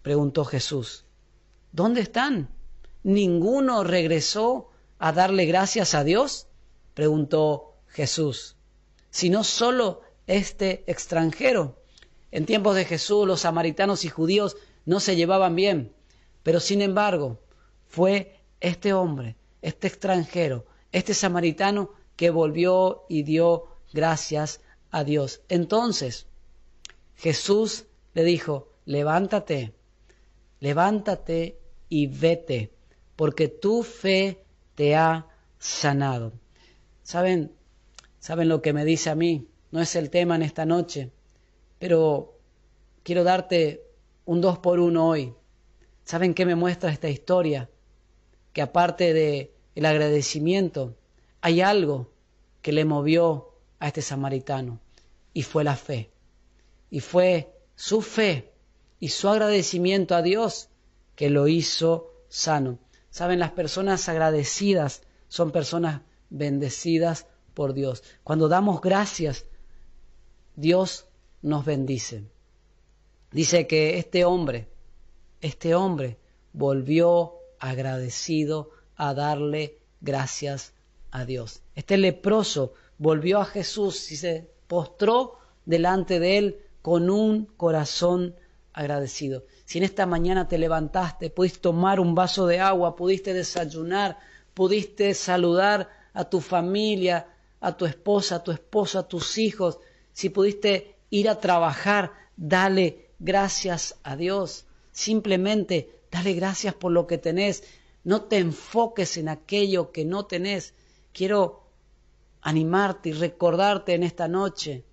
preguntó 0.03 0.45
Jesús. 0.45 1.05
¿Dónde 1.73 2.01
están? 2.01 2.51
¿Ninguno 3.03 3.85
regresó 3.85 4.71
a 4.99 5.13
darle 5.13 5.47
gracias 5.47 5.95
a 5.95 6.05
Dios? 6.05 6.49
preguntó 6.95 7.77
Jesús. 7.89 8.57
Sino 9.11 9.45
solo 9.45 10.03
este 10.27 10.85
extranjero. 10.87 11.82
En 12.33 12.47
tiempos 12.47 12.75
de 12.75 12.85
Jesús 12.85 13.27
los 13.27 13.43
samaritanos 13.43 14.05
y 14.05 14.09
judíos 14.09 14.57
no 14.85 14.99
se 14.99 15.15
llevaban 15.15 15.55
bien, 15.55 15.93
pero 16.43 16.59
sin 16.59 16.83
embargo 16.83 17.39
fue 17.87 18.41
este 18.61 18.93
hombre 18.93 19.37
este 19.63 19.87
extranjero, 19.87 20.67
este 20.91 21.15
samaritano 21.15 21.93
que 22.17 22.31
volvió 22.31 23.05
y 23.09 23.23
dio 23.23 23.69
gracias 23.93 24.61
a 24.91 25.05
Dios. 25.05 25.41
Entonces 25.49 26.27
Jesús 27.17 27.87
le 28.13 28.25
dijo, 28.25 28.69
levántate, 28.85 29.73
levántate 30.61 31.59
y 31.89 32.09
vete, 32.09 32.73
porque 33.17 33.49
tu 33.49 33.85
fe 33.85 34.45
te 34.75 34.97
ha 34.97 35.27
sanado. 35.59 36.33
¿Saben? 37.03 37.53
¿Saben 38.19 38.49
lo 38.49 38.61
que 38.63 38.73
me 38.73 38.85
dice 38.85 39.11
a 39.11 39.15
mí? 39.15 39.49
No 39.71 39.81
es 39.81 39.97
el 39.97 40.11
tema 40.11 40.37
en 40.37 40.43
esta 40.43 40.67
noche, 40.67 41.11
pero 41.83 42.39
quiero 43.03 43.25
darte 43.25 43.83
un 44.25 44.41
dos 44.41 44.57
por 44.59 44.79
uno 44.79 45.09
hoy. 45.09 45.35
¿Saben 46.05 46.33
qué 46.33 46.47
me 46.47 46.55
muestra 46.55 46.93
esta 46.93 47.09
historia? 47.09 47.69
que 48.53 48.63
aparte 48.63 49.13
de 49.13 49.53
el 49.75 49.87
agradecimiento, 49.87 50.95
hay 51.41 51.61
algo 51.61 52.13
que 52.61 52.71
le 52.71 52.85
movió 52.85 53.57
a 53.81 53.89
este 53.89 54.01
samaritano 54.01 54.79
y 55.33 55.43
fue 55.43 55.65
la 55.65 55.75
fe. 55.75 56.13
Y 56.89 57.01
fue 57.01 57.53
su 57.75 58.01
fe 58.01 58.53
y 59.01 59.09
su 59.09 59.29
agradecimiento 59.29 60.15
a 60.15 60.23
Dios 60.23 60.69
que 61.17 61.31
lo 61.31 61.49
hizo 61.49 62.13
sano. 62.29 62.79
Saben, 63.11 63.41
las 63.41 63.51
personas 63.51 64.09
agradecidas 64.09 65.03
son 65.27 65.51
personas 65.51 66.03
bendecidas 66.31 67.27
por 67.55 67.75
Dios. 67.75 68.05
Cuando 68.23 68.47
damos 68.47 68.81
gracias, 68.81 69.47
Dios 70.55 71.07
nos 71.43 71.65
bendice. 71.65 72.25
Dice 73.31 73.67
que 73.67 73.99
este 73.99 74.25
hombre, 74.25 74.69
este 75.41 75.75
hombre 75.75 76.19
volvió 76.53 77.35
agradecido 77.59 78.71
a 78.97 79.15
darle 79.15 79.79
gracias 80.01 80.73
a 81.11 81.25
Dios. 81.25 81.63
Este 81.75 81.97
leproso 81.97 82.75
volvió 82.99 83.41
a 83.41 83.45
Jesús 83.45 84.11
y 84.13 84.17
se 84.17 84.51
postró 84.67 85.39
delante 85.65 86.21
de 86.21 86.39
Él 86.39 86.61
con 86.83 87.11
un 87.11 87.47
corazón 87.57 88.35
agradecido. 88.73 89.45
Si 89.65 89.79
en 89.79 89.85
esta 89.85 90.07
mañana 90.07 90.49
te 90.49 90.59
levantaste, 90.59 91.31
pudiste 91.31 91.61
tomar 91.61 92.01
un 92.01 92.15
vaso 92.15 92.47
de 92.47 92.61
agua, 92.61 92.97
pudiste 92.97 93.33
desayunar, 93.35 94.19
pudiste 94.55 95.15
saludar 95.15 95.89
a 96.13 96.25
tu 96.25 96.41
familia, 96.41 97.29
a 97.61 97.77
tu 97.77 97.87
esposa, 97.87 98.37
a 98.37 98.43
tu 98.43 98.51
esposa, 98.51 99.01
a 99.01 99.09
tus 99.09 99.39
hijos, 99.39 99.79
si 100.13 100.29
pudiste 100.29 100.92
ir 101.13 101.29
a 101.29 101.41
trabajar, 101.41 102.13
dale 102.37 103.11
gracias 103.19 104.01
a 104.03 104.17
Dios. 104.17 104.65
Simplemente 104.93 106.01
dale 106.11 106.33
gracias 106.33 106.75
por 106.75 106.91
lo 106.91 107.07
que 107.07 107.19
tenés. 107.19 107.63
No 108.03 108.23
te 108.23 108.39
enfoques 108.39 109.19
en 109.19 109.29
aquello 109.29 109.93
que 109.93 110.07
no 110.07 110.25
tenés. 110.25 110.75
Quiero 111.13 111.69
animarte 112.41 113.11
y 113.11 113.13
recordarte 113.13 113.93
en 113.93 114.05
esta 114.05 114.27
noche 114.27 114.85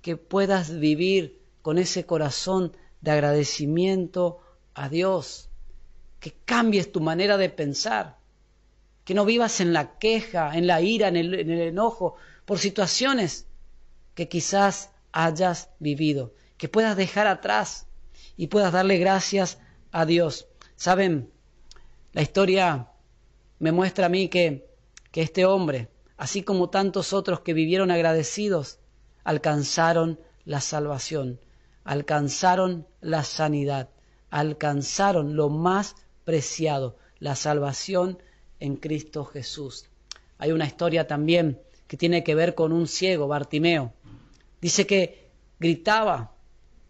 que 0.00 0.16
puedas 0.16 0.78
vivir 0.78 1.42
con 1.60 1.76
ese 1.76 2.06
corazón 2.06 2.76
de 3.00 3.10
agradecimiento 3.10 4.38
a 4.74 4.88
Dios, 4.88 5.50
que 6.20 6.34
cambies 6.44 6.92
tu 6.92 7.00
manera 7.00 7.36
de 7.36 7.50
pensar, 7.50 8.16
que 9.04 9.12
no 9.12 9.24
vivas 9.24 9.60
en 9.60 9.72
la 9.72 9.98
queja, 9.98 10.56
en 10.56 10.68
la 10.68 10.80
ira, 10.80 11.08
en 11.08 11.16
el, 11.16 11.50
enojo, 11.50 12.14
por 12.44 12.60
situaciones 12.60 13.48
que 14.14 14.28
quizás 14.28 14.91
hayas 15.12 15.70
vivido, 15.78 16.34
que 16.56 16.68
puedas 16.68 16.96
dejar 16.96 17.26
atrás 17.26 17.86
y 18.36 18.48
puedas 18.48 18.72
darle 18.72 18.98
gracias 18.98 19.58
a 19.90 20.06
Dios. 20.06 20.48
Saben, 20.76 21.30
la 22.12 22.22
historia 22.22 22.88
me 23.58 23.72
muestra 23.72 24.06
a 24.06 24.08
mí 24.08 24.28
que, 24.28 24.68
que 25.10 25.22
este 25.22 25.44
hombre, 25.44 25.88
así 26.16 26.42
como 26.42 26.70
tantos 26.70 27.12
otros 27.12 27.40
que 27.40 27.54
vivieron 27.54 27.90
agradecidos, 27.90 28.78
alcanzaron 29.24 30.18
la 30.44 30.60
salvación, 30.60 31.40
alcanzaron 31.84 32.86
la 33.00 33.22
sanidad, 33.22 33.90
alcanzaron 34.30 35.36
lo 35.36 35.48
más 35.48 35.94
preciado, 36.24 36.96
la 37.18 37.36
salvación 37.36 38.18
en 38.60 38.76
Cristo 38.76 39.24
Jesús. 39.24 39.86
Hay 40.38 40.52
una 40.52 40.66
historia 40.66 41.06
también 41.06 41.60
que 41.86 41.96
tiene 41.96 42.24
que 42.24 42.34
ver 42.34 42.54
con 42.54 42.72
un 42.72 42.86
ciego, 42.86 43.28
Bartimeo. 43.28 43.92
Dice 44.62 44.86
que 44.86 45.28
gritaba, 45.58 46.36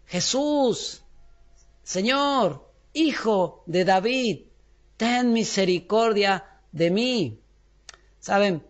Jesús, 0.05 1.03
Señor, 1.81 2.71
Hijo 2.93 3.63
de 3.65 3.83
David, 3.83 4.41
ten 4.95 5.33
misericordia 5.33 6.61
de 6.71 6.91
mí. 6.91 7.41
Saben, 8.19 8.63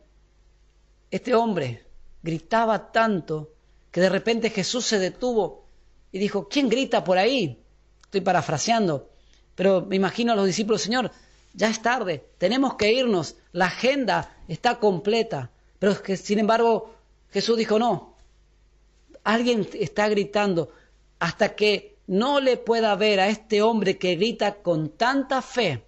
este 1.11 1.35
hombre 1.35 1.85
gritaba 2.21 2.93
tanto 2.93 3.53
que 3.91 3.99
de 3.99 4.07
repente 4.07 4.49
Jesús 4.49 4.85
se 4.85 4.99
detuvo 4.99 5.67
y 6.13 6.19
dijo, 6.19 6.47
¿quién 6.47 6.69
grita 6.69 7.03
por 7.03 7.17
ahí? 7.17 7.61
Estoy 8.05 8.21
parafraseando, 8.21 9.09
pero 9.53 9.81
me 9.81 9.97
imagino 9.97 10.31
a 10.31 10.35
los 10.37 10.45
discípulos, 10.45 10.81
Señor, 10.81 11.11
ya 11.53 11.69
es 11.69 11.81
tarde, 11.81 12.25
tenemos 12.37 12.75
que 12.75 12.93
irnos, 12.93 13.35
la 13.51 13.65
agenda 13.65 14.33
está 14.47 14.79
completa. 14.79 15.51
Pero 15.77 16.01
que, 16.01 16.15
sin 16.15 16.39
embargo, 16.39 16.95
Jesús 17.31 17.57
dijo, 17.57 17.77
no, 17.77 18.12
alguien 19.23 19.67
está 19.73 20.07
gritando 20.09 20.71
hasta 21.19 21.55
que 21.55 21.97
no 22.07 22.39
le 22.39 22.57
pueda 22.57 22.95
ver 22.95 23.19
a 23.19 23.29
este 23.29 23.61
hombre 23.61 23.97
que 23.97 24.15
grita 24.15 24.55
con 24.55 24.89
tanta 24.89 25.41
fe, 25.41 25.85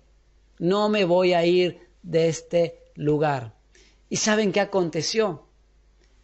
no 0.59 0.87
me 0.89 1.03
voy 1.03 1.33
a 1.33 1.45
ir 1.45 1.89
de 2.01 2.29
este 2.29 2.83
lugar. 2.95 3.53
¿Y 4.09 4.17
saben 4.17 4.51
qué 4.51 4.61
aconteció? 4.61 5.47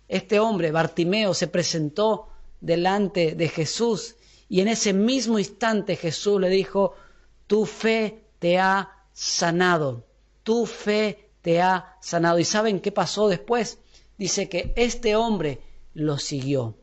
Este 0.07 0.39
hombre, 0.39 0.71
Bartimeo, 0.71 1.33
se 1.33 1.47
presentó 1.47 2.29
delante 2.61 3.35
de 3.35 3.49
Jesús 3.49 4.15
y 4.47 4.61
en 4.61 4.67
ese 4.67 4.93
mismo 4.93 5.39
instante 5.39 5.95
Jesús 5.95 6.39
le 6.39 6.49
dijo, 6.49 6.93
tu 7.47 7.65
fe 7.65 8.25
te 8.39 8.59
ha 8.59 9.05
sanado, 9.13 10.05
tu 10.43 10.65
fe 10.65 11.29
te 11.41 11.61
ha 11.61 11.97
sanado. 12.01 12.39
¿Y 12.39 12.45
saben 12.45 12.79
qué 12.79 12.91
pasó 12.91 13.27
después? 13.27 13.79
Dice 14.17 14.49
que 14.49 14.73
este 14.75 15.15
hombre 15.15 15.61
lo 15.93 16.17
siguió. 16.17 16.75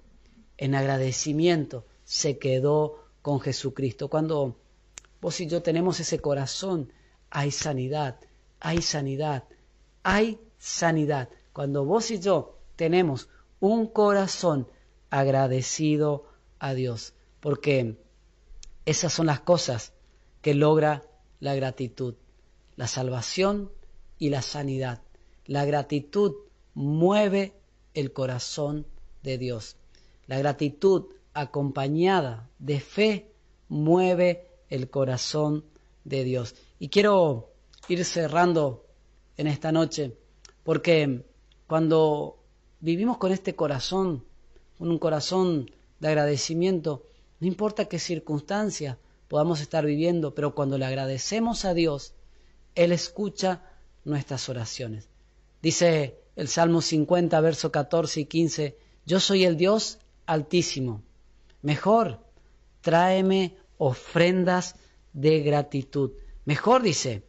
En 0.59 0.75
agradecimiento 0.75 1.87
se 2.05 2.39
quedó 2.39 3.05
con 3.23 3.41
Jesucristo. 3.41 4.09
Cuando 4.09 4.57
vos 5.21 5.41
y 5.41 5.47
yo 5.47 5.63
tenemos 5.63 6.01
ese 6.01 6.19
corazón, 6.19 6.93
hay 7.31 7.51
sanidad, 7.51 8.19
hay 8.61 8.83
sanidad, 8.83 9.45
hay 10.03 10.39
sanidad. 10.59 11.29
Cuando 11.53 11.85
vos 11.85 12.11
y 12.11 12.19
yo 12.19 12.59
tenemos 12.77 13.29
un 13.61 13.87
corazón 13.87 14.69
agradecido 15.11 16.27
a 16.59 16.75
Dios, 16.75 17.15
porque 17.41 17.97
esas 18.85 19.13
son 19.13 19.27
las 19.27 19.41
cosas 19.41 19.93
que 20.43 20.55
logra 20.55 21.05
la 21.41 21.55
gratitud, 21.55 22.15
la 22.77 22.87
salvación 22.87 23.71
y 24.19 24.31
la 24.31 24.43
sanidad. 24.43 25.03
La 25.47 25.65
gratitud 25.65 26.35
mueve 26.75 27.55
el 27.95 28.13
corazón 28.13 28.87
de 29.23 29.39
Dios. 29.39 29.78
La 30.29 30.39
gratitud 30.39 31.07
acompañada 31.33 32.49
de 32.59 32.81
fe 32.81 33.33
mueve 33.69 34.47
el 34.69 34.91
corazón 34.91 35.65
de 36.05 36.23
Dios. 36.23 36.55
Y 36.79 36.91
quiero 36.91 37.51
ir 37.89 38.05
cerrando 38.05 38.85
en 39.37 39.47
esta 39.47 39.73
noche, 39.73 40.17
porque 40.65 41.25
cuando 41.67 42.39
vivimos 42.81 43.17
con 43.17 43.33
este 43.33 43.57
corazón, 43.57 44.25
con 44.77 44.91
un 44.91 44.99
corazón 44.99 45.71
de 45.99 46.09
agradecimiento, 46.09 47.05
no 47.41 47.47
importa 47.47 47.87
qué 47.87 47.99
circunstancia, 47.99 48.99
podamos 49.29 49.61
estar 49.61 49.87
viviendo, 49.87 50.35
pero 50.35 50.55
cuando 50.55 50.77
le 50.77 50.85
agradecemos 50.85 51.65
a 51.65 51.73
Dios, 51.73 52.13
Él 52.75 52.93
escucha 52.93 53.63
nuestras 54.05 54.49
oraciones. 54.49 55.09
Dice 55.63 56.21
el 56.37 56.49
Salmo 56.49 56.83
50, 56.83 57.41
verso 57.41 57.73
14 57.73 58.21
y 58.21 58.25
15, 58.27 58.77
yo 59.07 59.21
soy 59.21 59.45
el 59.45 59.57
Dios 59.57 59.99
altísimo. 60.29 61.03
Mejor, 61.63 62.25
tráeme 62.81 63.57
ofrendas 63.79 64.77
de 65.13 65.41
gratitud. 65.41 66.13
Mejor 66.45 66.83
dice, 66.83 67.25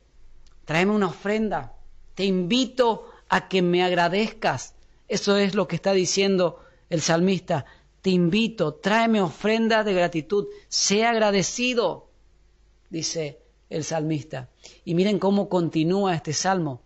tráeme 0.65 0.91
una 0.91 1.07
ofrenda. 1.07 1.73
Te 2.13 2.25
invito 2.25 3.09
a 3.27 3.47
que 3.47 3.63
me 3.63 3.83
agradezcas. 3.83 4.75
Eso 5.07 5.37
es 5.37 5.55
lo 5.55 5.67
que 5.67 5.77
está 5.77 5.93
diciendo 5.93 6.59
el 6.89 7.01
salmista 7.01 7.65
te 8.01 8.09
invito, 8.11 8.75
tráeme 8.75 9.21
ofrenda 9.21 9.83
de 9.83 9.93
gratitud, 9.93 10.47
sea 10.67 11.09
agradecido, 11.11 12.09
dice 12.89 13.39
el 13.69 13.83
salmista. 13.83 14.49
Y 14.85 14.95
miren 14.95 15.19
cómo 15.19 15.49
continúa 15.49 16.15
este 16.15 16.33
salmo. 16.33 16.81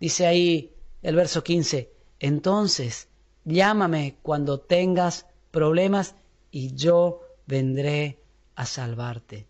Dice 0.00 0.26
ahí 0.26 0.72
el 1.02 1.16
verso 1.16 1.44
15, 1.44 1.92
entonces 2.20 3.08
llámame 3.44 4.16
cuando 4.22 4.58
tengas 4.60 5.26
problemas 5.50 6.14
y 6.50 6.74
yo 6.74 7.20
vendré 7.46 8.18
a 8.54 8.66
salvarte. 8.66 9.46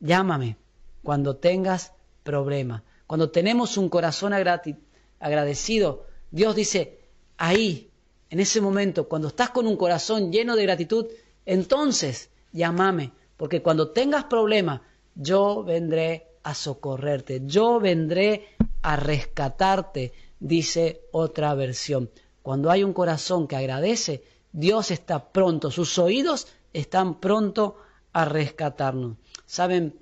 Llámame 0.00 0.56
cuando 1.02 1.36
tengas 1.36 1.92
problemas. 2.22 2.82
Cuando 3.06 3.30
tenemos 3.30 3.76
un 3.76 3.88
corazón 3.88 4.32
agradecido, 4.32 6.06
Dios 6.30 6.56
dice, 6.56 7.00
ahí 7.36 7.90
en 8.30 8.40
ese 8.40 8.62
momento, 8.62 9.08
cuando 9.08 9.28
estás 9.28 9.50
con 9.50 9.66
un 9.66 9.76
corazón 9.76 10.32
lleno 10.32 10.56
de 10.56 10.62
gratitud, 10.62 11.06
entonces 11.44 12.30
llámame, 12.52 13.12
porque 13.36 13.60
cuando 13.60 13.90
tengas 13.90 14.24
problemas, 14.24 14.80
yo 15.14 15.62
vendré 15.62 16.28
a 16.42 16.54
socorrerte, 16.54 17.42
yo 17.44 17.78
vendré 17.78 18.46
a 18.80 18.96
rescatarte, 18.96 20.12
dice 20.40 21.02
otra 21.12 21.54
versión. 21.54 22.10
Cuando 22.42 22.70
hay 22.70 22.84
un 22.84 22.94
corazón 22.94 23.46
que 23.46 23.56
agradece, 23.56 24.24
Dios 24.52 24.90
está 24.90 25.32
pronto, 25.32 25.70
sus 25.70 25.98
oídos 25.98 26.48
están 26.72 27.20
pronto 27.20 27.76
a 28.12 28.24
rescatarnos. 28.26 29.16
Saben, 29.46 29.98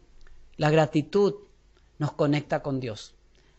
la 0.57 0.71
gratitud 0.71 1.35
nos 1.99 2.13
conecta 2.13 2.63
con 2.63 2.81
Dios. 2.81 3.15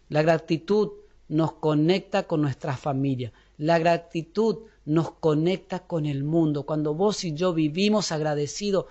La 0.10 0.22
gratitud 0.22 0.92
nos 1.30 1.54
conecta 1.54 2.24
con 2.24 2.42
nuestra 2.42 2.76
familia. 2.76 3.32
La 3.58 3.80
gratitud 3.80 4.64
nos 4.86 5.12
conecta 5.12 5.80
con 5.80 6.06
el 6.06 6.24
mundo. 6.24 6.64
Cuando 6.64 6.94
vos 6.94 7.24
y 7.24 7.34
yo 7.34 7.54
vivimos 7.54 8.12
agradecidos, 8.12 8.86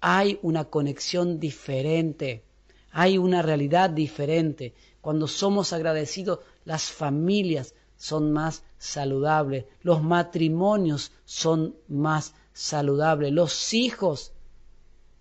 hay 0.00 0.38
una 0.42 0.64
conexión 0.64 1.38
diferente, 1.38 2.42
hay 2.90 3.18
una 3.18 3.42
realidad 3.42 3.90
diferente. 3.90 4.74
Cuando 5.00 5.28
somos 5.28 5.72
agradecidos, 5.72 6.40
las 6.64 6.84
familias 6.84 7.74
son 8.02 8.32
más 8.32 8.64
saludables, 8.78 9.66
los 9.82 10.02
matrimonios 10.02 11.12
son 11.24 11.76
más 11.86 12.34
saludables, 12.52 13.32
los 13.32 13.72
hijos 13.74 14.32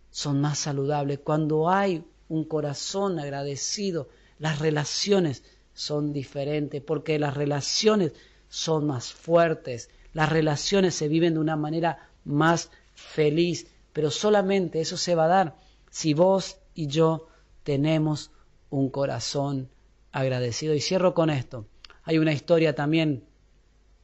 son 0.09 0.41
más 0.41 0.57
saludables. 0.57 1.19
Cuando 1.19 1.69
hay 1.69 2.03
un 2.27 2.43
corazón 2.43 3.19
agradecido, 3.19 4.09
las 4.39 4.57
relaciones 4.57 5.43
son 5.75 6.11
diferentes, 6.11 6.81
porque 6.81 7.19
las 7.19 7.35
relaciones 7.35 8.13
son 8.49 8.87
más 8.87 9.13
fuertes, 9.13 9.91
las 10.13 10.29
relaciones 10.29 10.95
se 10.95 11.07
viven 11.07 11.35
de 11.35 11.39
una 11.39 11.57
manera 11.57 12.09
más 12.25 12.71
feliz. 12.95 13.67
Pero 13.93 14.09
solamente 14.09 14.81
eso 14.81 14.97
se 14.97 15.13
va 15.13 15.25
a 15.25 15.35
dar 15.37 15.55
si 15.91 16.15
vos 16.15 16.57
y 16.73 16.87
yo 16.87 17.27
tenemos 17.61 18.31
un 18.71 18.89
corazón 18.89 19.69
agradecido. 20.11 20.73
Y 20.73 20.81
cierro 20.81 21.13
con 21.13 21.29
esto. 21.29 21.67
Hay 22.03 22.17
una 22.17 22.33
historia 22.33 22.75
también 22.75 23.23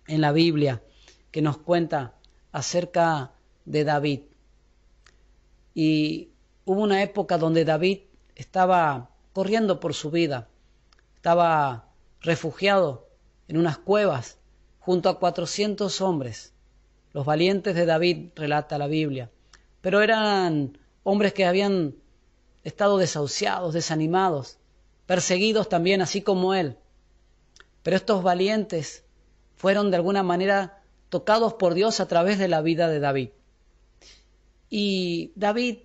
en 0.08 0.22
la 0.22 0.32
Biblia 0.32 0.82
que 1.32 1.42
nos 1.42 1.58
cuenta 1.58 2.16
acerca 2.52 3.34
de 3.66 3.84
David. 3.84 4.22
Y 5.74 6.30
hubo 6.66 6.82
una 6.82 7.04
época 7.04 7.38
donde 7.38 7.66
David 7.66 8.00
estaba 8.36 9.12
corriendo 9.34 9.80
por 9.80 9.94
su 9.94 10.10
vida, 10.10 10.48
estaba 11.16 11.90
refugiado 12.22 13.08
en 13.48 13.58
unas 13.58 13.78
cuevas 13.78 14.38
junto 14.80 15.10
a 15.10 15.20
400 15.20 16.02
hombres. 16.02 16.54
Los 17.14 17.26
valientes 17.26 17.76
de 17.76 17.86
David 17.86 18.30
relata 18.36 18.78
la 18.78 18.88
Biblia, 18.88 19.32
pero 19.82 20.02
eran 20.02 20.78
hombres 21.04 21.34
que 21.34 21.46
habían 21.46 21.96
estado 22.64 22.98
desahuciados, 22.98 23.74
desanimados, 23.74 24.58
perseguidos 25.06 25.70
también, 25.70 26.02
así 26.02 26.22
como 26.22 26.54
él. 26.54 26.78
Pero 27.88 27.96
estos 27.96 28.22
valientes 28.22 29.06
fueron 29.56 29.92
de 29.92 29.96
alguna 29.96 30.22
manera 30.22 30.84
tocados 31.08 31.54
por 31.54 31.74
Dios 31.74 32.02
a 32.02 32.06
través 32.06 32.38
de 32.38 32.50
la 32.50 32.62
vida 32.62 32.90
de 32.90 33.00
David. 33.00 33.30
Y 34.70 35.32
David 35.36 35.78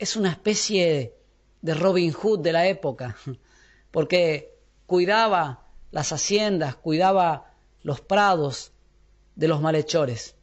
es 0.00 0.16
una 0.16 0.30
especie 0.30 1.14
de 1.62 1.74
Robin 1.74 2.10
Hood 2.10 2.40
de 2.40 2.50
la 2.50 2.66
época, 2.66 3.16
porque 3.92 4.58
cuidaba 4.86 5.64
las 5.92 6.12
haciendas, 6.12 6.74
cuidaba 6.74 7.54
los 7.82 8.00
prados 8.00 8.72
de 9.36 9.46
los 9.46 9.60
malhechores. 9.60 10.34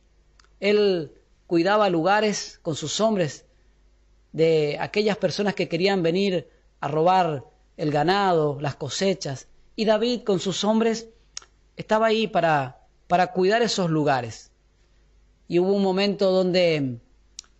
Él 0.61 1.11
cuidaba 1.45 1.89
lugares 1.89 2.57
con 2.61 2.77
sus 2.77 3.01
hombres 3.01 3.43
de 4.31 4.77
aquellas 4.79 5.17
personas 5.17 5.55
que 5.55 5.67
querían 5.67 6.03
venir 6.03 6.49
a 6.79 6.87
robar 6.87 7.43
el 7.75 7.91
ganado, 7.91 8.61
las 8.61 8.75
cosechas. 8.75 9.49
Y 9.75 9.85
David 9.85 10.23
con 10.23 10.39
sus 10.39 10.63
hombres 10.63 11.09
estaba 11.75 12.07
ahí 12.07 12.27
para, 12.27 12.87
para 13.07 13.33
cuidar 13.33 13.61
esos 13.61 13.89
lugares. 13.89 14.51
Y 15.47 15.59
hubo 15.59 15.73
un 15.73 15.83
momento 15.83 16.31
donde 16.31 16.99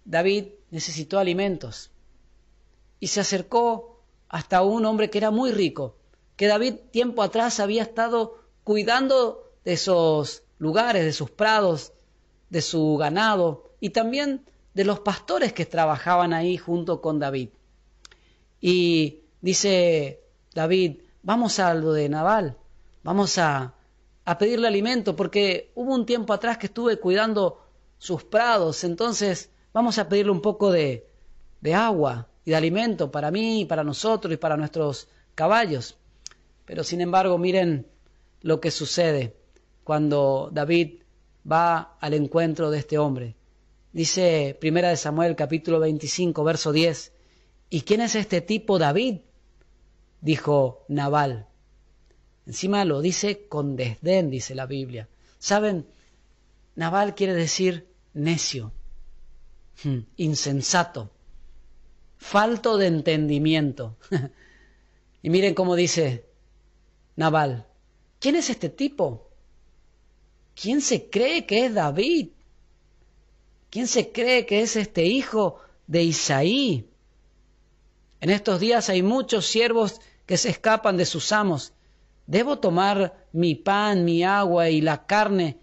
David 0.06 0.46
necesitó 0.72 1.20
alimentos 1.20 1.92
y 3.00 3.08
se 3.08 3.20
acercó 3.20 4.02
hasta 4.30 4.64
un 4.64 4.86
hombre 4.86 5.10
que 5.10 5.18
era 5.18 5.32
muy 5.32 5.52
rico, 5.52 5.98
que 6.36 6.48
David 6.48 6.76
tiempo 6.92 7.22
atrás 7.22 7.60
había 7.60 7.84
estado 7.84 8.40
cuidando 8.64 9.52
de 9.64 9.74
esos 9.74 10.44
lugares, 10.58 11.04
de 11.04 11.14
sus 11.14 11.30
prados, 11.30 11.94
de 12.50 12.62
su 12.62 12.98
ganado 12.98 13.72
y 13.80 13.92
también 13.92 14.46
de 14.74 14.86
los 14.86 15.00
pastores 15.00 15.54
que 15.54 15.66
trabajaban 15.66 16.34
ahí 16.34 16.58
junto 16.58 17.02
con 17.02 17.20
David. 17.20 17.50
Y 18.60 19.22
dice 19.42 20.22
David, 20.54 21.02
vamos 21.26 21.60
a 21.60 21.74
lo 21.74 21.92
de 21.92 22.08
Naval, 22.08 22.56
vamos 23.04 23.38
a, 23.40 23.74
a 24.24 24.38
pedirle 24.38 24.68
alimento, 24.68 25.16
porque 25.16 25.72
hubo 25.76 25.94
un 25.94 26.06
tiempo 26.06 26.32
atrás 26.34 26.58
que 26.60 26.68
estuve 26.68 27.00
cuidando 27.00 27.62
sus 27.98 28.24
prados, 28.24 28.84
entonces 28.84 29.50
vamos 29.74 29.98
a 29.98 30.08
pedirle 30.08 30.32
un 30.32 30.42
poco 30.42 30.72
de, 30.72 31.08
de 31.62 31.74
agua 31.74 32.28
y 32.46 32.52
de 32.52 32.56
alimento 32.56 33.12
para 33.12 33.32
mí, 33.32 33.66
para 33.66 33.84
nosotros 33.84 34.34
y 34.34 34.38
para 34.38 34.56
nuestros 34.56 35.08
caballos. 35.34 35.98
Pero 36.64 36.84
sin 36.84 37.02
embargo, 37.02 37.38
miren 37.40 37.88
lo 38.42 38.60
que 38.62 38.70
sucede 38.70 39.36
cuando 39.84 40.50
David 40.54 41.02
va 41.52 41.98
al 42.00 42.14
encuentro 42.14 42.70
de 42.70 42.78
este 42.78 43.00
hombre. 43.00 43.36
Dice 43.92 44.56
Primera 44.60 44.90
de 44.90 44.98
Samuel 44.98 45.36
capítulo 45.36 45.80
25 45.80 46.44
verso 46.44 46.72
10, 46.72 47.14
¿y 47.72 47.82
quién 47.82 48.02
es 48.02 48.14
este 48.14 48.42
tipo 48.42 48.78
David? 48.78 49.22
Dijo 50.22 50.86
Nabal. 50.88 51.48
Encima 52.46 52.86
lo 52.86 53.02
dice 53.02 53.48
con 53.48 53.76
desdén, 53.76 54.30
dice 54.30 54.56
la 54.56 54.66
Biblia. 54.66 55.08
¿Saben? 55.40 55.88
Nabal 56.76 57.16
quiere 57.16 57.34
decir 57.34 57.88
necio, 58.14 58.72
hmm, 59.84 60.00
insensato, 60.18 61.12
falto 62.18 62.78
de 62.78 62.88
entendimiento. 62.88 63.98
y 65.22 65.30
miren 65.30 65.54
cómo 65.54 65.76
dice 65.76 66.26
Nabal, 67.16 67.66
¿quién 68.20 68.36
es 68.36 68.50
este 68.50 68.70
tipo? 68.70 69.30
¿Quién 70.54 70.82
se 70.82 71.10
cree 71.10 71.46
que 71.46 71.66
es 71.66 71.74
David? 71.74 72.30
¿Quién 73.70 73.88
se 73.88 74.12
cree 74.12 74.46
que 74.46 74.62
es 74.62 74.76
este 74.76 75.06
hijo 75.06 75.60
de 75.88 76.04
Isaí? 76.04 76.90
En 78.22 78.30
estos 78.30 78.60
días 78.60 78.90
hay 78.90 79.04
muchos 79.04 79.46
siervos 79.46 80.02
que 80.26 80.38
se 80.38 80.50
escapan 80.50 80.98
de 80.98 81.06
sus 81.06 81.32
amos. 81.32 81.74
¿Debo 82.28 82.60
tomar 82.60 83.28
mi 83.32 83.56
pan, 83.56 84.04
mi 84.04 84.24
agua 84.24 84.70
y 84.70 84.82
la 84.82 85.06
carne 85.06 85.60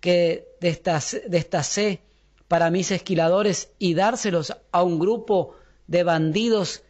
que 0.00 0.48
destacé 0.60 2.02
para 2.48 2.70
mis 2.70 2.90
esquiladores 2.90 3.70
y 3.78 3.94
dárselos 3.94 4.56
a 4.72 4.82
un 4.82 4.98
grupo 4.98 5.54
de 5.86 6.02
bandidos 6.02 6.82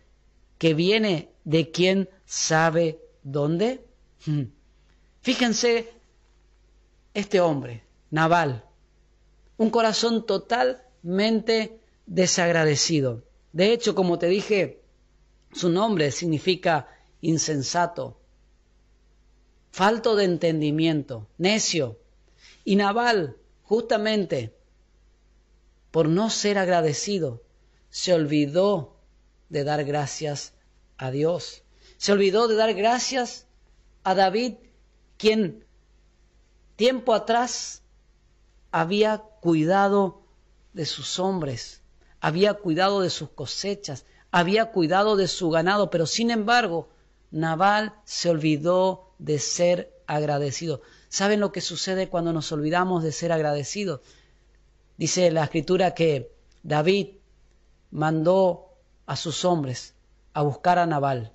que 0.58 0.74
viene 0.74 1.30
de 1.44 1.70
quién 1.70 2.08
sabe 2.24 2.98
dónde? 3.22 3.84
Fíjense 5.20 5.92
este 7.12 7.40
hombre, 7.40 7.84
Naval, 8.10 8.64
un 9.58 9.68
corazón 9.68 10.24
totalmente 10.24 11.78
desagradecido. 12.06 13.24
De 13.52 13.72
hecho, 13.72 13.94
como 13.94 14.18
te 14.18 14.28
dije, 14.28 14.79
su 15.52 15.68
nombre 15.68 16.10
significa 16.12 16.88
insensato, 17.20 18.20
falto 19.70 20.16
de 20.16 20.24
entendimiento, 20.24 21.28
necio. 21.38 21.98
Y 22.64 22.76
Naval, 22.76 23.36
justamente 23.62 24.54
por 25.90 26.08
no 26.08 26.30
ser 26.30 26.58
agradecido, 26.58 27.42
se 27.88 28.14
olvidó 28.14 28.96
de 29.48 29.64
dar 29.64 29.84
gracias 29.84 30.54
a 30.96 31.10
Dios. 31.10 31.64
Se 31.96 32.12
olvidó 32.12 32.48
de 32.48 32.54
dar 32.54 32.72
gracias 32.74 33.46
a 34.04 34.14
David, 34.14 34.54
quien 35.16 35.64
tiempo 36.76 37.12
atrás 37.12 37.82
había 38.70 39.18
cuidado 39.18 40.22
de 40.72 40.86
sus 40.86 41.18
hombres, 41.18 41.82
había 42.20 42.54
cuidado 42.54 43.00
de 43.00 43.10
sus 43.10 43.30
cosechas, 43.30 44.06
había 44.30 44.66
cuidado 44.72 45.16
de 45.16 45.28
su 45.28 45.50
ganado, 45.50 45.90
pero 45.90 46.06
sin 46.06 46.30
embargo, 46.30 46.88
Nabal 47.30 47.94
se 48.04 48.30
olvidó 48.30 49.12
de 49.18 49.38
ser 49.38 49.92
agradecido. 50.06 50.82
¿Saben 51.08 51.40
lo 51.40 51.52
que 51.52 51.60
sucede 51.60 52.08
cuando 52.08 52.32
nos 52.32 52.50
olvidamos 52.52 53.02
de 53.02 53.12
ser 53.12 53.32
agradecidos? 53.32 54.00
Dice 54.96 55.30
la 55.30 55.44
escritura 55.44 55.94
que 55.94 56.32
David 56.62 57.16
mandó 57.90 58.68
a 59.06 59.16
sus 59.16 59.44
hombres 59.44 59.94
a 60.32 60.42
buscar 60.42 60.78
a 60.78 60.86
Nabal 60.86 61.32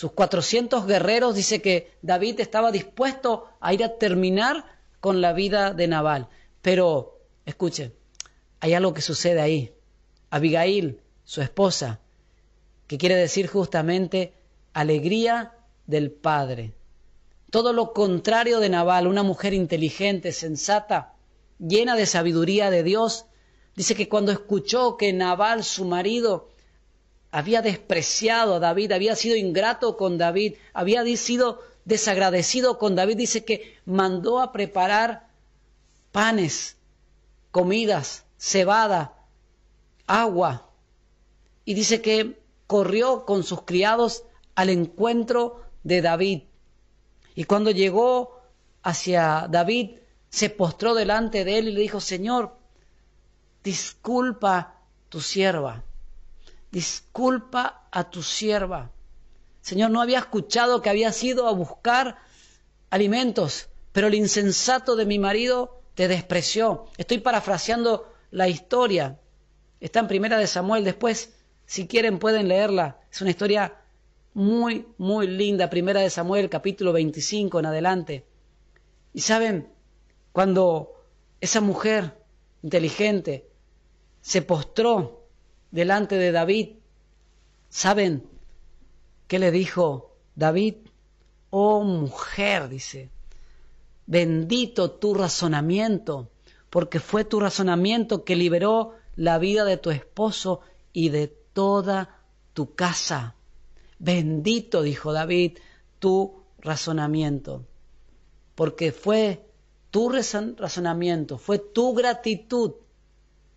sus 0.00 0.12
400 0.12 0.86
guerreros, 0.86 1.34
dice 1.34 1.60
que 1.60 1.92
David 2.00 2.40
estaba 2.40 2.72
dispuesto 2.72 3.48
a 3.60 3.74
ir 3.74 3.84
a 3.84 3.98
terminar 3.98 4.64
con 4.98 5.20
la 5.20 5.34
vida 5.34 5.74
de 5.74 5.88
Nabal. 5.88 6.28
Pero, 6.62 7.18
escuche, 7.44 7.92
hay 8.60 8.72
algo 8.72 8.94
que 8.94 9.02
sucede 9.02 9.42
ahí. 9.42 9.74
Abigail, 10.30 11.02
su 11.30 11.42
esposa, 11.42 12.00
que 12.88 12.98
quiere 12.98 13.14
decir 13.14 13.46
justamente 13.46 14.32
alegría 14.72 15.54
del 15.86 16.10
Padre. 16.10 16.74
Todo 17.52 17.72
lo 17.72 17.92
contrario 17.92 18.58
de 18.58 18.68
Nabal, 18.68 19.06
una 19.06 19.22
mujer 19.22 19.54
inteligente, 19.54 20.32
sensata, 20.32 21.14
llena 21.60 21.94
de 21.94 22.06
sabiduría 22.06 22.68
de 22.68 22.82
Dios, 22.82 23.26
dice 23.76 23.94
que 23.94 24.08
cuando 24.08 24.32
escuchó 24.32 24.96
que 24.96 25.12
Nabal, 25.12 25.62
su 25.62 25.84
marido, 25.84 26.48
había 27.30 27.62
despreciado 27.62 28.56
a 28.56 28.58
David, 28.58 28.90
había 28.90 29.14
sido 29.14 29.36
ingrato 29.36 29.96
con 29.96 30.18
David, 30.18 30.56
había 30.72 31.04
sido 31.16 31.62
desagradecido 31.84 32.76
con 32.76 32.96
David. 32.96 33.16
Dice 33.16 33.44
que 33.44 33.76
mandó 33.84 34.40
a 34.40 34.50
preparar 34.50 35.28
panes, 36.10 36.76
comidas, 37.52 38.24
cebada, 38.36 39.14
agua. 40.08 40.69
Y 41.64 41.74
dice 41.74 42.00
que 42.00 42.40
corrió 42.66 43.24
con 43.24 43.42
sus 43.42 43.62
criados 43.62 44.24
al 44.54 44.70
encuentro 44.70 45.62
de 45.82 46.02
David. 46.02 46.42
Y 47.34 47.44
cuando 47.44 47.70
llegó 47.70 48.40
hacia 48.82 49.46
David, 49.48 49.96
se 50.30 50.50
postró 50.50 50.94
delante 50.94 51.44
de 51.44 51.58
él 51.58 51.68
y 51.68 51.72
le 51.72 51.80
dijo, 51.80 52.00
Señor, 52.00 52.56
disculpa 53.62 54.80
tu 55.08 55.20
sierva 55.20 55.84
disculpa 56.70 57.88
a 57.90 58.10
tu 58.10 58.22
sierva. 58.22 58.90
Señor, 59.60 59.90
no 59.90 60.00
había 60.00 60.18
escuchado 60.18 60.80
que 60.82 60.90
había 60.90 61.12
ido 61.22 61.48
a 61.48 61.52
buscar 61.52 62.18
alimentos, 62.90 63.68
pero 63.92 64.06
el 64.06 64.14
insensato 64.14 64.96
de 64.96 65.06
mi 65.06 65.18
marido 65.18 65.82
te 65.94 66.08
despreció. 66.08 66.86
Estoy 66.96 67.18
parafraseando 67.18 68.12
la 68.30 68.48
historia. 68.48 69.18
Está 69.80 70.00
en 70.00 70.08
Primera 70.08 70.38
de 70.38 70.46
Samuel, 70.46 70.84
después, 70.84 71.34
si 71.70 71.86
quieren, 71.86 72.18
pueden 72.18 72.48
leerla. 72.48 72.98
Es 73.12 73.20
una 73.20 73.30
historia 73.30 73.76
muy, 74.34 74.88
muy 74.98 75.28
linda. 75.28 75.70
Primera 75.70 76.00
de 76.00 76.10
Samuel, 76.10 76.50
capítulo 76.50 76.92
25 76.92 77.60
en 77.60 77.66
adelante. 77.66 78.24
Y 79.14 79.20
saben, 79.20 79.68
cuando 80.32 81.00
esa 81.40 81.60
mujer 81.60 82.18
inteligente 82.64 83.48
se 84.20 84.42
postró 84.42 85.28
delante 85.70 86.16
de 86.16 86.32
David, 86.32 86.70
¿saben 87.68 88.28
qué 89.28 89.38
le 89.38 89.52
dijo 89.52 90.16
David? 90.34 90.74
Oh 91.50 91.84
mujer, 91.84 92.68
dice, 92.68 93.10
bendito 94.06 94.90
tu 94.90 95.14
razonamiento, 95.14 96.32
porque 96.68 96.98
fue 96.98 97.24
tu 97.24 97.38
razonamiento 97.38 98.24
que 98.24 98.34
liberó 98.34 98.96
la 99.14 99.38
vida 99.38 99.64
de 99.64 99.76
tu 99.76 99.92
esposo 99.92 100.62
y 100.92 101.10
de 101.10 101.39
toda 101.52 102.20
tu 102.52 102.74
casa. 102.74 103.34
Bendito, 103.98 104.82
dijo 104.82 105.12
David, 105.12 105.58
tu 105.98 106.42
razonamiento, 106.58 107.66
porque 108.54 108.92
fue 108.92 109.44
tu 109.90 110.10
razonamiento, 110.10 111.38
fue 111.38 111.58
tu 111.58 111.94
gratitud. 111.94 112.72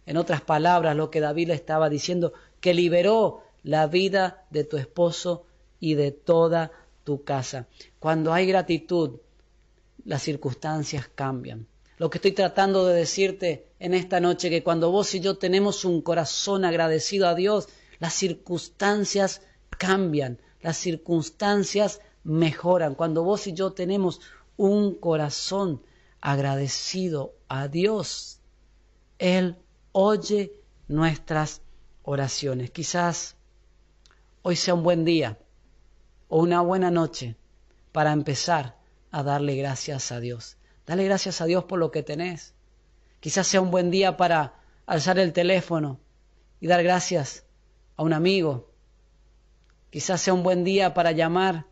En 0.05 0.17
otras 0.17 0.41
palabras, 0.41 0.95
lo 0.95 1.09
que 1.09 1.21
David 1.21 1.49
le 1.49 1.53
estaba 1.53 1.89
diciendo, 1.89 2.33
que 2.59 2.73
liberó 2.73 3.43
la 3.63 3.87
vida 3.87 4.45
de 4.49 4.63
tu 4.65 4.77
esposo 4.77 5.45
y 5.79 5.95
de 5.95 6.11
toda 6.11 6.71
tu 7.03 7.23
casa. 7.23 7.67
Cuando 7.99 8.33
hay 8.33 8.45
gratitud, 8.45 9.19
las 10.05 10.21
circunstancias 10.21 11.09
cambian. 11.13 11.67
Lo 11.97 12.09
que 12.09 12.17
estoy 12.17 12.31
tratando 12.31 12.85
de 12.85 12.95
decirte 12.95 13.67
en 13.79 13.93
esta 13.93 14.19
noche, 14.19 14.49
que 14.49 14.63
cuando 14.63 14.91
vos 14.91 15.13
y 15.15 15.19
yo 15.19 15.37
tenemos 15.37 15.85
un 15.85 16.01
corazón 16.01 16.65
agradecido 16.65 17.27
a 17.27 17.35
Dios, 17.35 17.69
las 18.03 18.15
circunstancias 18.15 19.41
cambian, 19.69 20.37
las 20.59 20.75
circunstancias 20.75 22.01
mejoran. 22.25 22.95
Cuando 22.95 23.23
vos 23.23 23.47
y 23.47 23.53
yo 23.53 23.71
tenemos 23.71 24.19
un 24.57 24.95
corazón 24.95 25.81
agradecido 26.19 27.33
a 27.47 27.69
Dios, 27.69 28.41
Él 29.19 29.55
oye 29.93 30.51
nuestras 30.89 31.61
oraciones. 32.01 32.71
Quizás 32.71 33.37
hoy 34.41 34.57
sea 34.57 34.73
un 34.73 34.83
buen 34.83 35.05
día 35.05 35.39
o 36.27 36.41
una 36.41 36.59
buena 36.59 36.91
noche 36.91 37.37
para 37.93 38.11
empezar 38.11 38.75
a 39.11 39.23
darle 39.23 39.55
gracias 39.55 40.11
a 40.11 40.19
Dios. 40.19 40.57
Dale 40.85 41.05
gracias 41.05 41.39
a 41.39 41.45
Dios 41.45 41.63
por 41.63 41.79
lo 41.79 41.89
que 41.89 42.03
tenés. 42.03 42.53
Quizás 43.21 43.47
sea 43.47 43.61
un 43.61 43.71
buen 43.71 43.91
día 43.91 44.17
para 44.17 44.59
alzar 44.87 45.19
el 45.19 45.31
teléfono 45.31 46.01
y 46.59 46.67
dar 46.67 46.83
gracias 46.83 47.45
a 47.95 48.03
un 48.03 48.13
amigo. 48.13 48.71
Quizás 49.89 50.21
sea 50.21 50.33
un 50.33 50.43
buen 50.43 50.63
día 50.63 50.93
para 50.93 51.11
llamar 51.11 51.67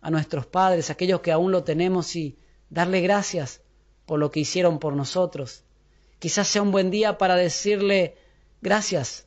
a 0.00 0.10
nuestros 0.10 0.46
padres, 0.46 0.90
aquellos 0.90 1.20
que 1.20 1.32
aún 1.32 1.52
lo 1.52 1.64
tenemos, 1.64 2.16
y 2.16 2.38
darle 2.70 3.00
gracias 3.00 3.62
por 4.06 4.18
lo 4.18 4.30
que 4.30 4.40
hicieron 4.40 4.78
por 4.78 4.94
nosotros. 4.94 5.64
Quizás 6.18 6.48
sea 6.48 6.62
un 6.62 6.72
buen 6.72 6.90
día 6.90 7.18
para 7.18 7.36
decirle 7.36 8.16
gracias 8.60 9.26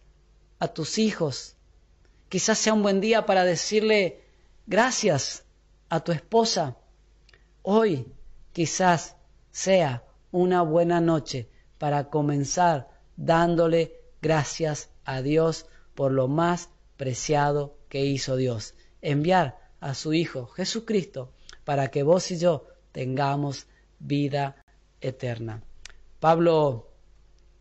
a 0.59 0.67
tus 0.67 0.97
hijos. 0.97 1.55
Quizás 2.29 2.57
sea 2.57 2.73
un 2.73 2.83
buen 2.83 3.01
día 3.01 3.25
para 3.25 3.43
decirle 3.43 4.23
gracias 4.67 5.43
a 5.89 6.01
tu 6.01 6.11
esposa. 6.11 6.77
Hoy 7.61 8.07
quizás 8.53 9.15
sea 9.51 10.03
una 10.31 10.61
buena 10.61 11.01
noche 11.01 11.49
para 11.77 12.09
comenzar 12.09 12.89
dándole 13.15 13.99
gracias 14.21 14.89
a 15.03 15.21
Dios 15.21 15.65
por 15.95 16.11
lo 16.11 16.27
más 16.27 16.69
preciado 16.97 17.77
que 17.89 18.05
hizo 18.05 18.35
Dios. 18.35 18.75
Enviar 19.01 19.57
a 19.79 19.93
su 19.93 20.13
Hijo 20.13 20.47
Jesucristo 20.47 21.31
para 21.63 21.89
que 21.89 22.03
vos 22.03 22.29
y 22.31 22.37
yo 22.37 22.67
tengamos 22.91 23.67
vida 23.99 24.63
eterna. 25.01 25.63
Pablo 26.19 26.91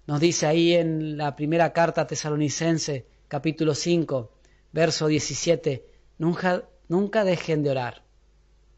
nos 0.07 0.20
dice 0.20 0.47
ahí 0.47 0.74
en 0.74 1.16
la 1.16 1.35
primera 1.35 1.72
carta 1.72 2.07
tesalonicense, 2.07 3.07
capítulo 3.28 3.74
5, 3.74 4.30
verso 4.72 5.07
17, 5.07 5.87
nunca, 6.18 6.68
nunca 6.89 7.24
dejen 7.24 7.62
de 7.62 7.70
orar, 7.70 8.05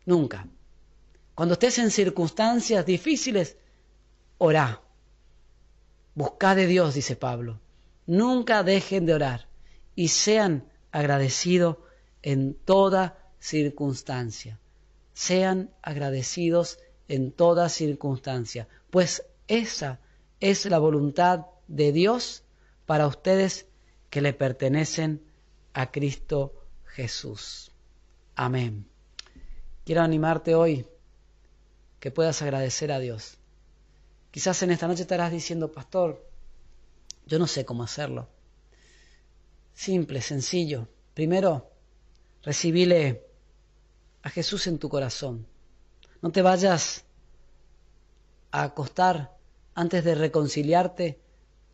nunca. 0.05 0.47
Cuando 1.35 1.55
estés 1.55 1.79
en 1.79 1.91
circunstancias 1.91 2.87
difíciles, 2.87 3.57
orá. 4.39 4.81
Buscad 6.15 6.57
de 6.57 6.67
Dios, 6.67 6.95
dice 6.95 7.17
Pablo. 7.17 7.61
Nunca 8.07 8.63
dejen 8.63 9.07
de 9.07 9.15
orar 9.15 9.49
y 9.95 10.09
sean 10.09 10.69
agradecidos 10.93 11.79
en 12.23 12.55
toda 12.55 13.19
circunstancia. 13.39 14.59
Sean 15.13 15.71
agradecidos 15.83 16.79
en 17.09 17.33
toda 17.33 17.69
circunstancia, 17.69 18.69
pues 18.91 19.25
esa 19.49 20.01
es 20.41 20.67
la 20.67 20.79
voluntad 20.79 21.47
de 21.69 21.93
Dios 21.93 22.43
para 22.85 23.07
ustedes 23.07 23.67
que 24.11 24.21
le 24.21 24.33
pertenecen 24.33 25.23
a 25.73 25.91
Cristo 25.91 26.55
Jesús. 26.85 27.71
Amén. 28.35 28.87
Quiero 29.85 30.03
animarte 30.03 30.55
hoy 30.55 30.87
que 32.01 32.11
puedas 32.11 32.43
agradecer 32.43 32.93
a 32.93 32.99
Dios. 32.99 33.39
Quizás 34.31 34.63
en 34.63 34.71
esta 34.71 34.89
noche 34.89 35.03
estarás 35.03 35.33
diciendo, 35.33 35.73
pastor, 35.73 36.26
yo 37.27 37.39
no 37.39 37.47
sé 37.47 37.65
cómo 37.65 37.83
hacerlo. 37.83 38.29
Simple, 39.75 40.23
sencillo. 40.23 40.89
Primero, 41.13 41.71
recibile 42.43 43.27
a 44.23 44.31
Jesús 44.31 44.67
en 44.69 44.79
tu 44.79 44.89
corazón. 44.89 45.47
No 46.23 46.31
te 46.31 46.41
vayas 46.41 47.05
a 48.53 48.63
acostar 48.63 49.37
antes 49.75 50.05
de 50.05 50.15
reconciliarte 50.15 51.21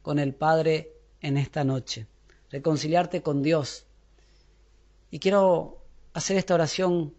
con 0.01 0.19
el 0.19 0.35
Padre 0.35 0.93
en 1.21 1.37
esta 1.37 1.65
noche. 1.65 2.07
Reconciliarte 2.51 3.23
con 3.23 3.43
Dios. 3.43 3.87
Y 5.11 5.19
quiero 5.19 5.85
hacer 6.15 6.39
esta 6.39 6.55
oración 6.55 7.15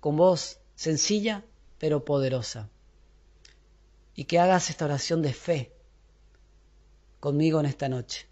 con 0.00 0.16
voz 0.16 0.58
sencilla 0.74 1.44
pero 1.78 2.04
poderosa. 2.04 2.68
Y 4.16 4.24
que 4.24 4.38
hagas 4.38 4.70
esta 4.70 4.84
oración 4.84 5.22
de 5.22 5.32
fe 5.32 5.73
conmigo 7.24 7.58
en 7.58 7.64
esta 7.64 7.88
noche. 7.88 8.26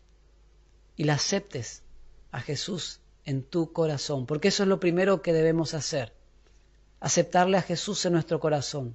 Y 0.96 1.04
la 1.04 1.14
aceptes 1.14 1.82
a 2.30 2.40
Jesús 2.40 3.00
en 3.24 3.42
tu 3.42 3.72
corazón, 3.72 4.26
porque 4.26 4.48
eso 4.48 4.64
es 4.64 4.68
lo 4.68 4.80
primero 4.80 5.22
que 5.22 5.32
debemos 5.32 5.72
hacer 5.72 6.12
aceptarle 7.00 7.56
a 7.56 7.62
Jesús 7.62 8.04
en 8.04 8.12
nuestro 8.12 8.38
corazón, 8.38 8.94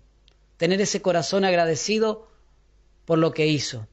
tener 0.56 0.80
ese 0.80 1.02
corazón 1.02 1.44
agradecido 1.44 2.30
por 3.06 3.18
lo 3.18 3.34
que 3.34 3.48
hizo 3.48 3.88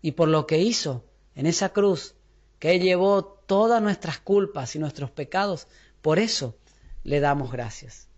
y 0.00 0.12
por 0.12 0.28
lo 0.28 0.46
que 0.46 0.58
hizo 0.60 1.04
en 1.34 1.46
esa 1.46 1.70
cruz, 1.70 2.14
que 2.60 2.70
Él 2.76 2.80
llevó 2.80 3.24
todas 3.24 3.82
nuestras 3.82 4.18
culpas 4.18 4.76
y 4.76 4.78
nuestros 4.78 5.10
pecados, 5.10 5.66
por 6.00 6.20
eso 6.20 6.56
le 7.02 7.18
damos 7.18 7.50
gracias. 7.50 8.08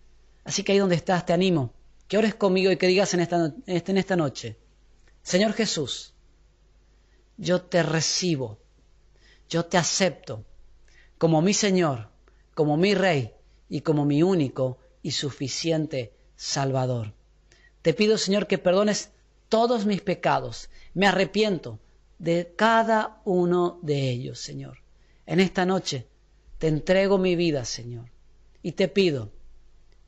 Así 0.44 0.62
que 0.62 0.72
ahí 0.72 0.78
donde 0.78 0.96
estás, 0.96 1.24
te 1.26 1.32
animo, 1.32 1.72
que 2.08 2.18
ores 2.18 2.34
conmigo 2.34 2.70
y 2.70 2.76
que 2.76 2.86
digas 2.86 3.14
en 3.14 3.20
esta, 3.20 3.52
en 3.66 3.96
esta 3.96 4.16
noche, 4.16 4.58
Señor 5.22 5.54
Jesús, 5.54 6.14
yo 7.36 7.62
te 7.62 7.82
recibo, 7.82 8.58
yo 9.48 9.64
te 9.64 9.78
acepto 9.78 10.44
como 11.18 11.42
mi 11.42 11.54
Señor, 11.54 12.08
como 12.54 12.76
mi 12.76 12.94
Rey 12.94 13.32
y 13.68 13.80
como 13.80 14.04
mi 14.04 14.22
único 14.22 14.78
y 15.02 15.12
suficiente 15.12 16.12
Salvador. 16.36 17.14
Te 17.82 17.94
pido, 17.94 18.18
Señor, 18.18 18.46
que 18.46 18.58
perdones 18.58 19.10
todos 19.48 19.86
mis 19.86 20.00
pecados. 20.00 20.70
Me 20.94 21.06
arrepiento 21.06 21.78
de 22.18 22.52
cada 22.56 23.20
uno 23.24 23.78
de 23.82 24.10
ellos, 24.10 24.38
Señor. 24.38 24.78
En 25.26 25.40
esta 25.40 25.66
noche 25.66 26.06
te 26.58 26.68
entrego 26.68 27.18
mi 27.18 27.36
vida, 27.36 27.64
Señor, 27.64 28.10
y 28.62 28.72
te 28.72 28.88
pido 28.88 29.32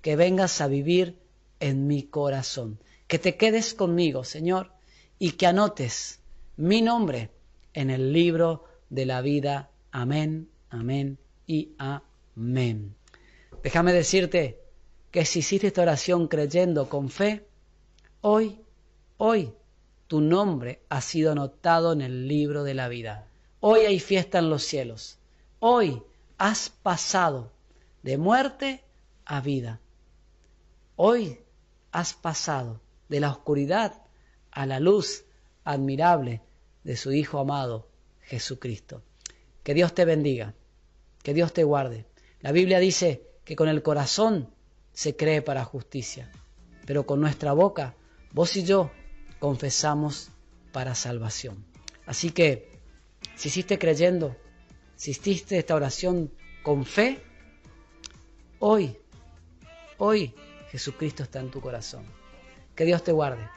que 0.00 0.16
vengas 0.16 0.60
a 0.60 0.68
vivir 0.68 1.18
en 1.60 1.86
mi 1.86 2.04
corazón, 2.04 2.78
que 3.08 3.18
te 3.18 3.36
quedes 3.36 3.74
conmigo, 3.74 4.22
Señor, 4.24 4.72
y 5.18 5.32
que 5.32 5.46
anotes 5.46 6.20
mi 6.57 6.82
nombre 6.82 7.30
en 7.72 7.90
el 7.90 8.12
libro 8.12 8.64
de 8.90 9.07
la 9.07 9.20
vida. 9.20 9.70
Amén, 9.90 10.48
amén 10.70 11.18
y 11.46 11.72
amén. 11.78 12.94
Déjame 13.62 13.92
decirte 13.92 14.61
que 15.11 15.24
si 15.24 15.40
hiciste 15.40 15.68
esta 15.68 15.82
oración 15.82 16.28
creyendo 16.28 16.88
con 16.88 17.09
fe, 17.09 17.46
hoy, 18.20 18.61
hoy, 19.16 19.52
tu 20.07 20.20
nombre 20.20 20.82
ha 20.88 21.00
sido 21.00 21.32
anotado 21.32 21.92
en 21.92 22.02
el 22.02 22.28
libro 22.28 22.62
de 22.62 22.74
la 22.74 22.88
vida. 22.88 23.26
Hoy 23.61 23.80
hay 23.80 23.98
fiesta 23.98 24.38
en 24.38 24.50
los 24.50 24.62
cielos. 24.62 25.18
Hoy 25.61 26.02
has 26.38 26.68
pasado 26.68 27.50
de 28.02 28.18
muerte 28.18 28.84
a 29.24 29.40
vida. 29.40 29.80
Hoy 30.96 31.38
has 31.90 32.12
pasado 32.12 32.80
de 33.09 33.20
la 33.20 33.30
oscuridad 33.30 34.02
a 34.50 34.66
la 34.66 34.78
luz 34.78 35.24
admirable 35.64 36.42
de 36.84 36.96
su 36.96 37.12
Hijo 37.12 37.38
amado, 37.38 37.88
Jesucristo. 38.20 39.02
Que 39.62 39.74
Dios 39.74 39.94
te 39.94 40.04
bendiga, 40.04 40.54
que 41.22 41.34
Dios 41.34 41.52
te 41.52 41.64
guarde. 41.64 42.06
La 42.40 42.52
Biblia 42.52 42.78
dice 42.78 43.22
que 43.44 43.56
con 43.56 43.68
el 43.68 43.82
corazón 43.82 44.50
se 44.92 45.16
cree 45.16 45.42
para 45.42 45.64
justicia, 45.64 46.30
pero 46.86 47.06
con 47.06 47.20
nuestra 47.20 47.52
boca, 47.52 47.94
vos 48.32 48.56
y 48.56 48.64
yo, 48.64 48.90
confesamos 49.38 50.30
para 50.72 50.94
salvación. 50.94 51.64
Así 52.06 52.30
que, 52.30 52.78
si 53.36 53.48
hiciste 53.48 53.78
creyendo, 53.78 54.36
si 54.96 55.12
hiciste 55.12 55.58
esta 55.58 55.74
oración 55.74 56.30
con 56.62 56.84
fe, 56.84 57.22
hoy, 58.58 58.96
hoy 59.98 60.34
Jesucristo 60.70 61.22
está 61.22 61.40
en 61.40 61.50
tu 61.50 61.60
corazón. 61.60 62.04
Que 62.74 62.84
Dios 62.84 63.02
te 63.02 63.12
guarde. 63.12 63.48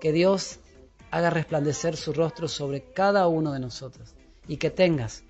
Que 0.00 0.12
Dios 0.12 0.60
haga 1.12 1.28
resplandecer 1.28 1.96
su 1.96 2.14
rostro 2.14 2.48
sobre 2.48 2.82
cada 2.82 3.28
uno 3.28 3.52
de 3.52 3.60
nosotros 3.60 4.14
y 4.48 4.56
que 4.56 4.70
tengas 4.70 5.22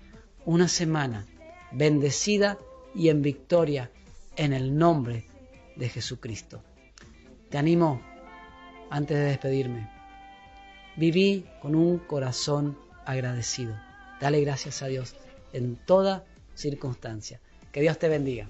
una 0.45 0.69
semana 0.69 1.27
bendecida 1.73 2.57
y 2.95 3.09
en 3.09 3.21
victoria 3.21 3.91
en 4.37 4.53
el 4.53 4.77
nombre 4.77 5.27
de 5.75 5.89
Jesucristo. 5.89 6.63
Te 7.49 7.57
animo, 7.57 8.01
antes 8.89 9.17
de 9.17 9.25
despedirme, 9.25 9.89
viví 10.95 11.45
con 11.61 11.75
un 11.75 11.99
corazón 11.99 12.77
agradecido. 13.05 13.75
Dale 14.21 14.39
gracias 14.39 14.81
a 14.83 14.87
Dios 14.87 15.15
en 15.51 15.75
toda 15.75 16.23
circunstancia. 16.55 17.41
Que 17.73 17.81
Dios 17.81 17.99
te 17.99 18.07
bendiga. 18.07 18.47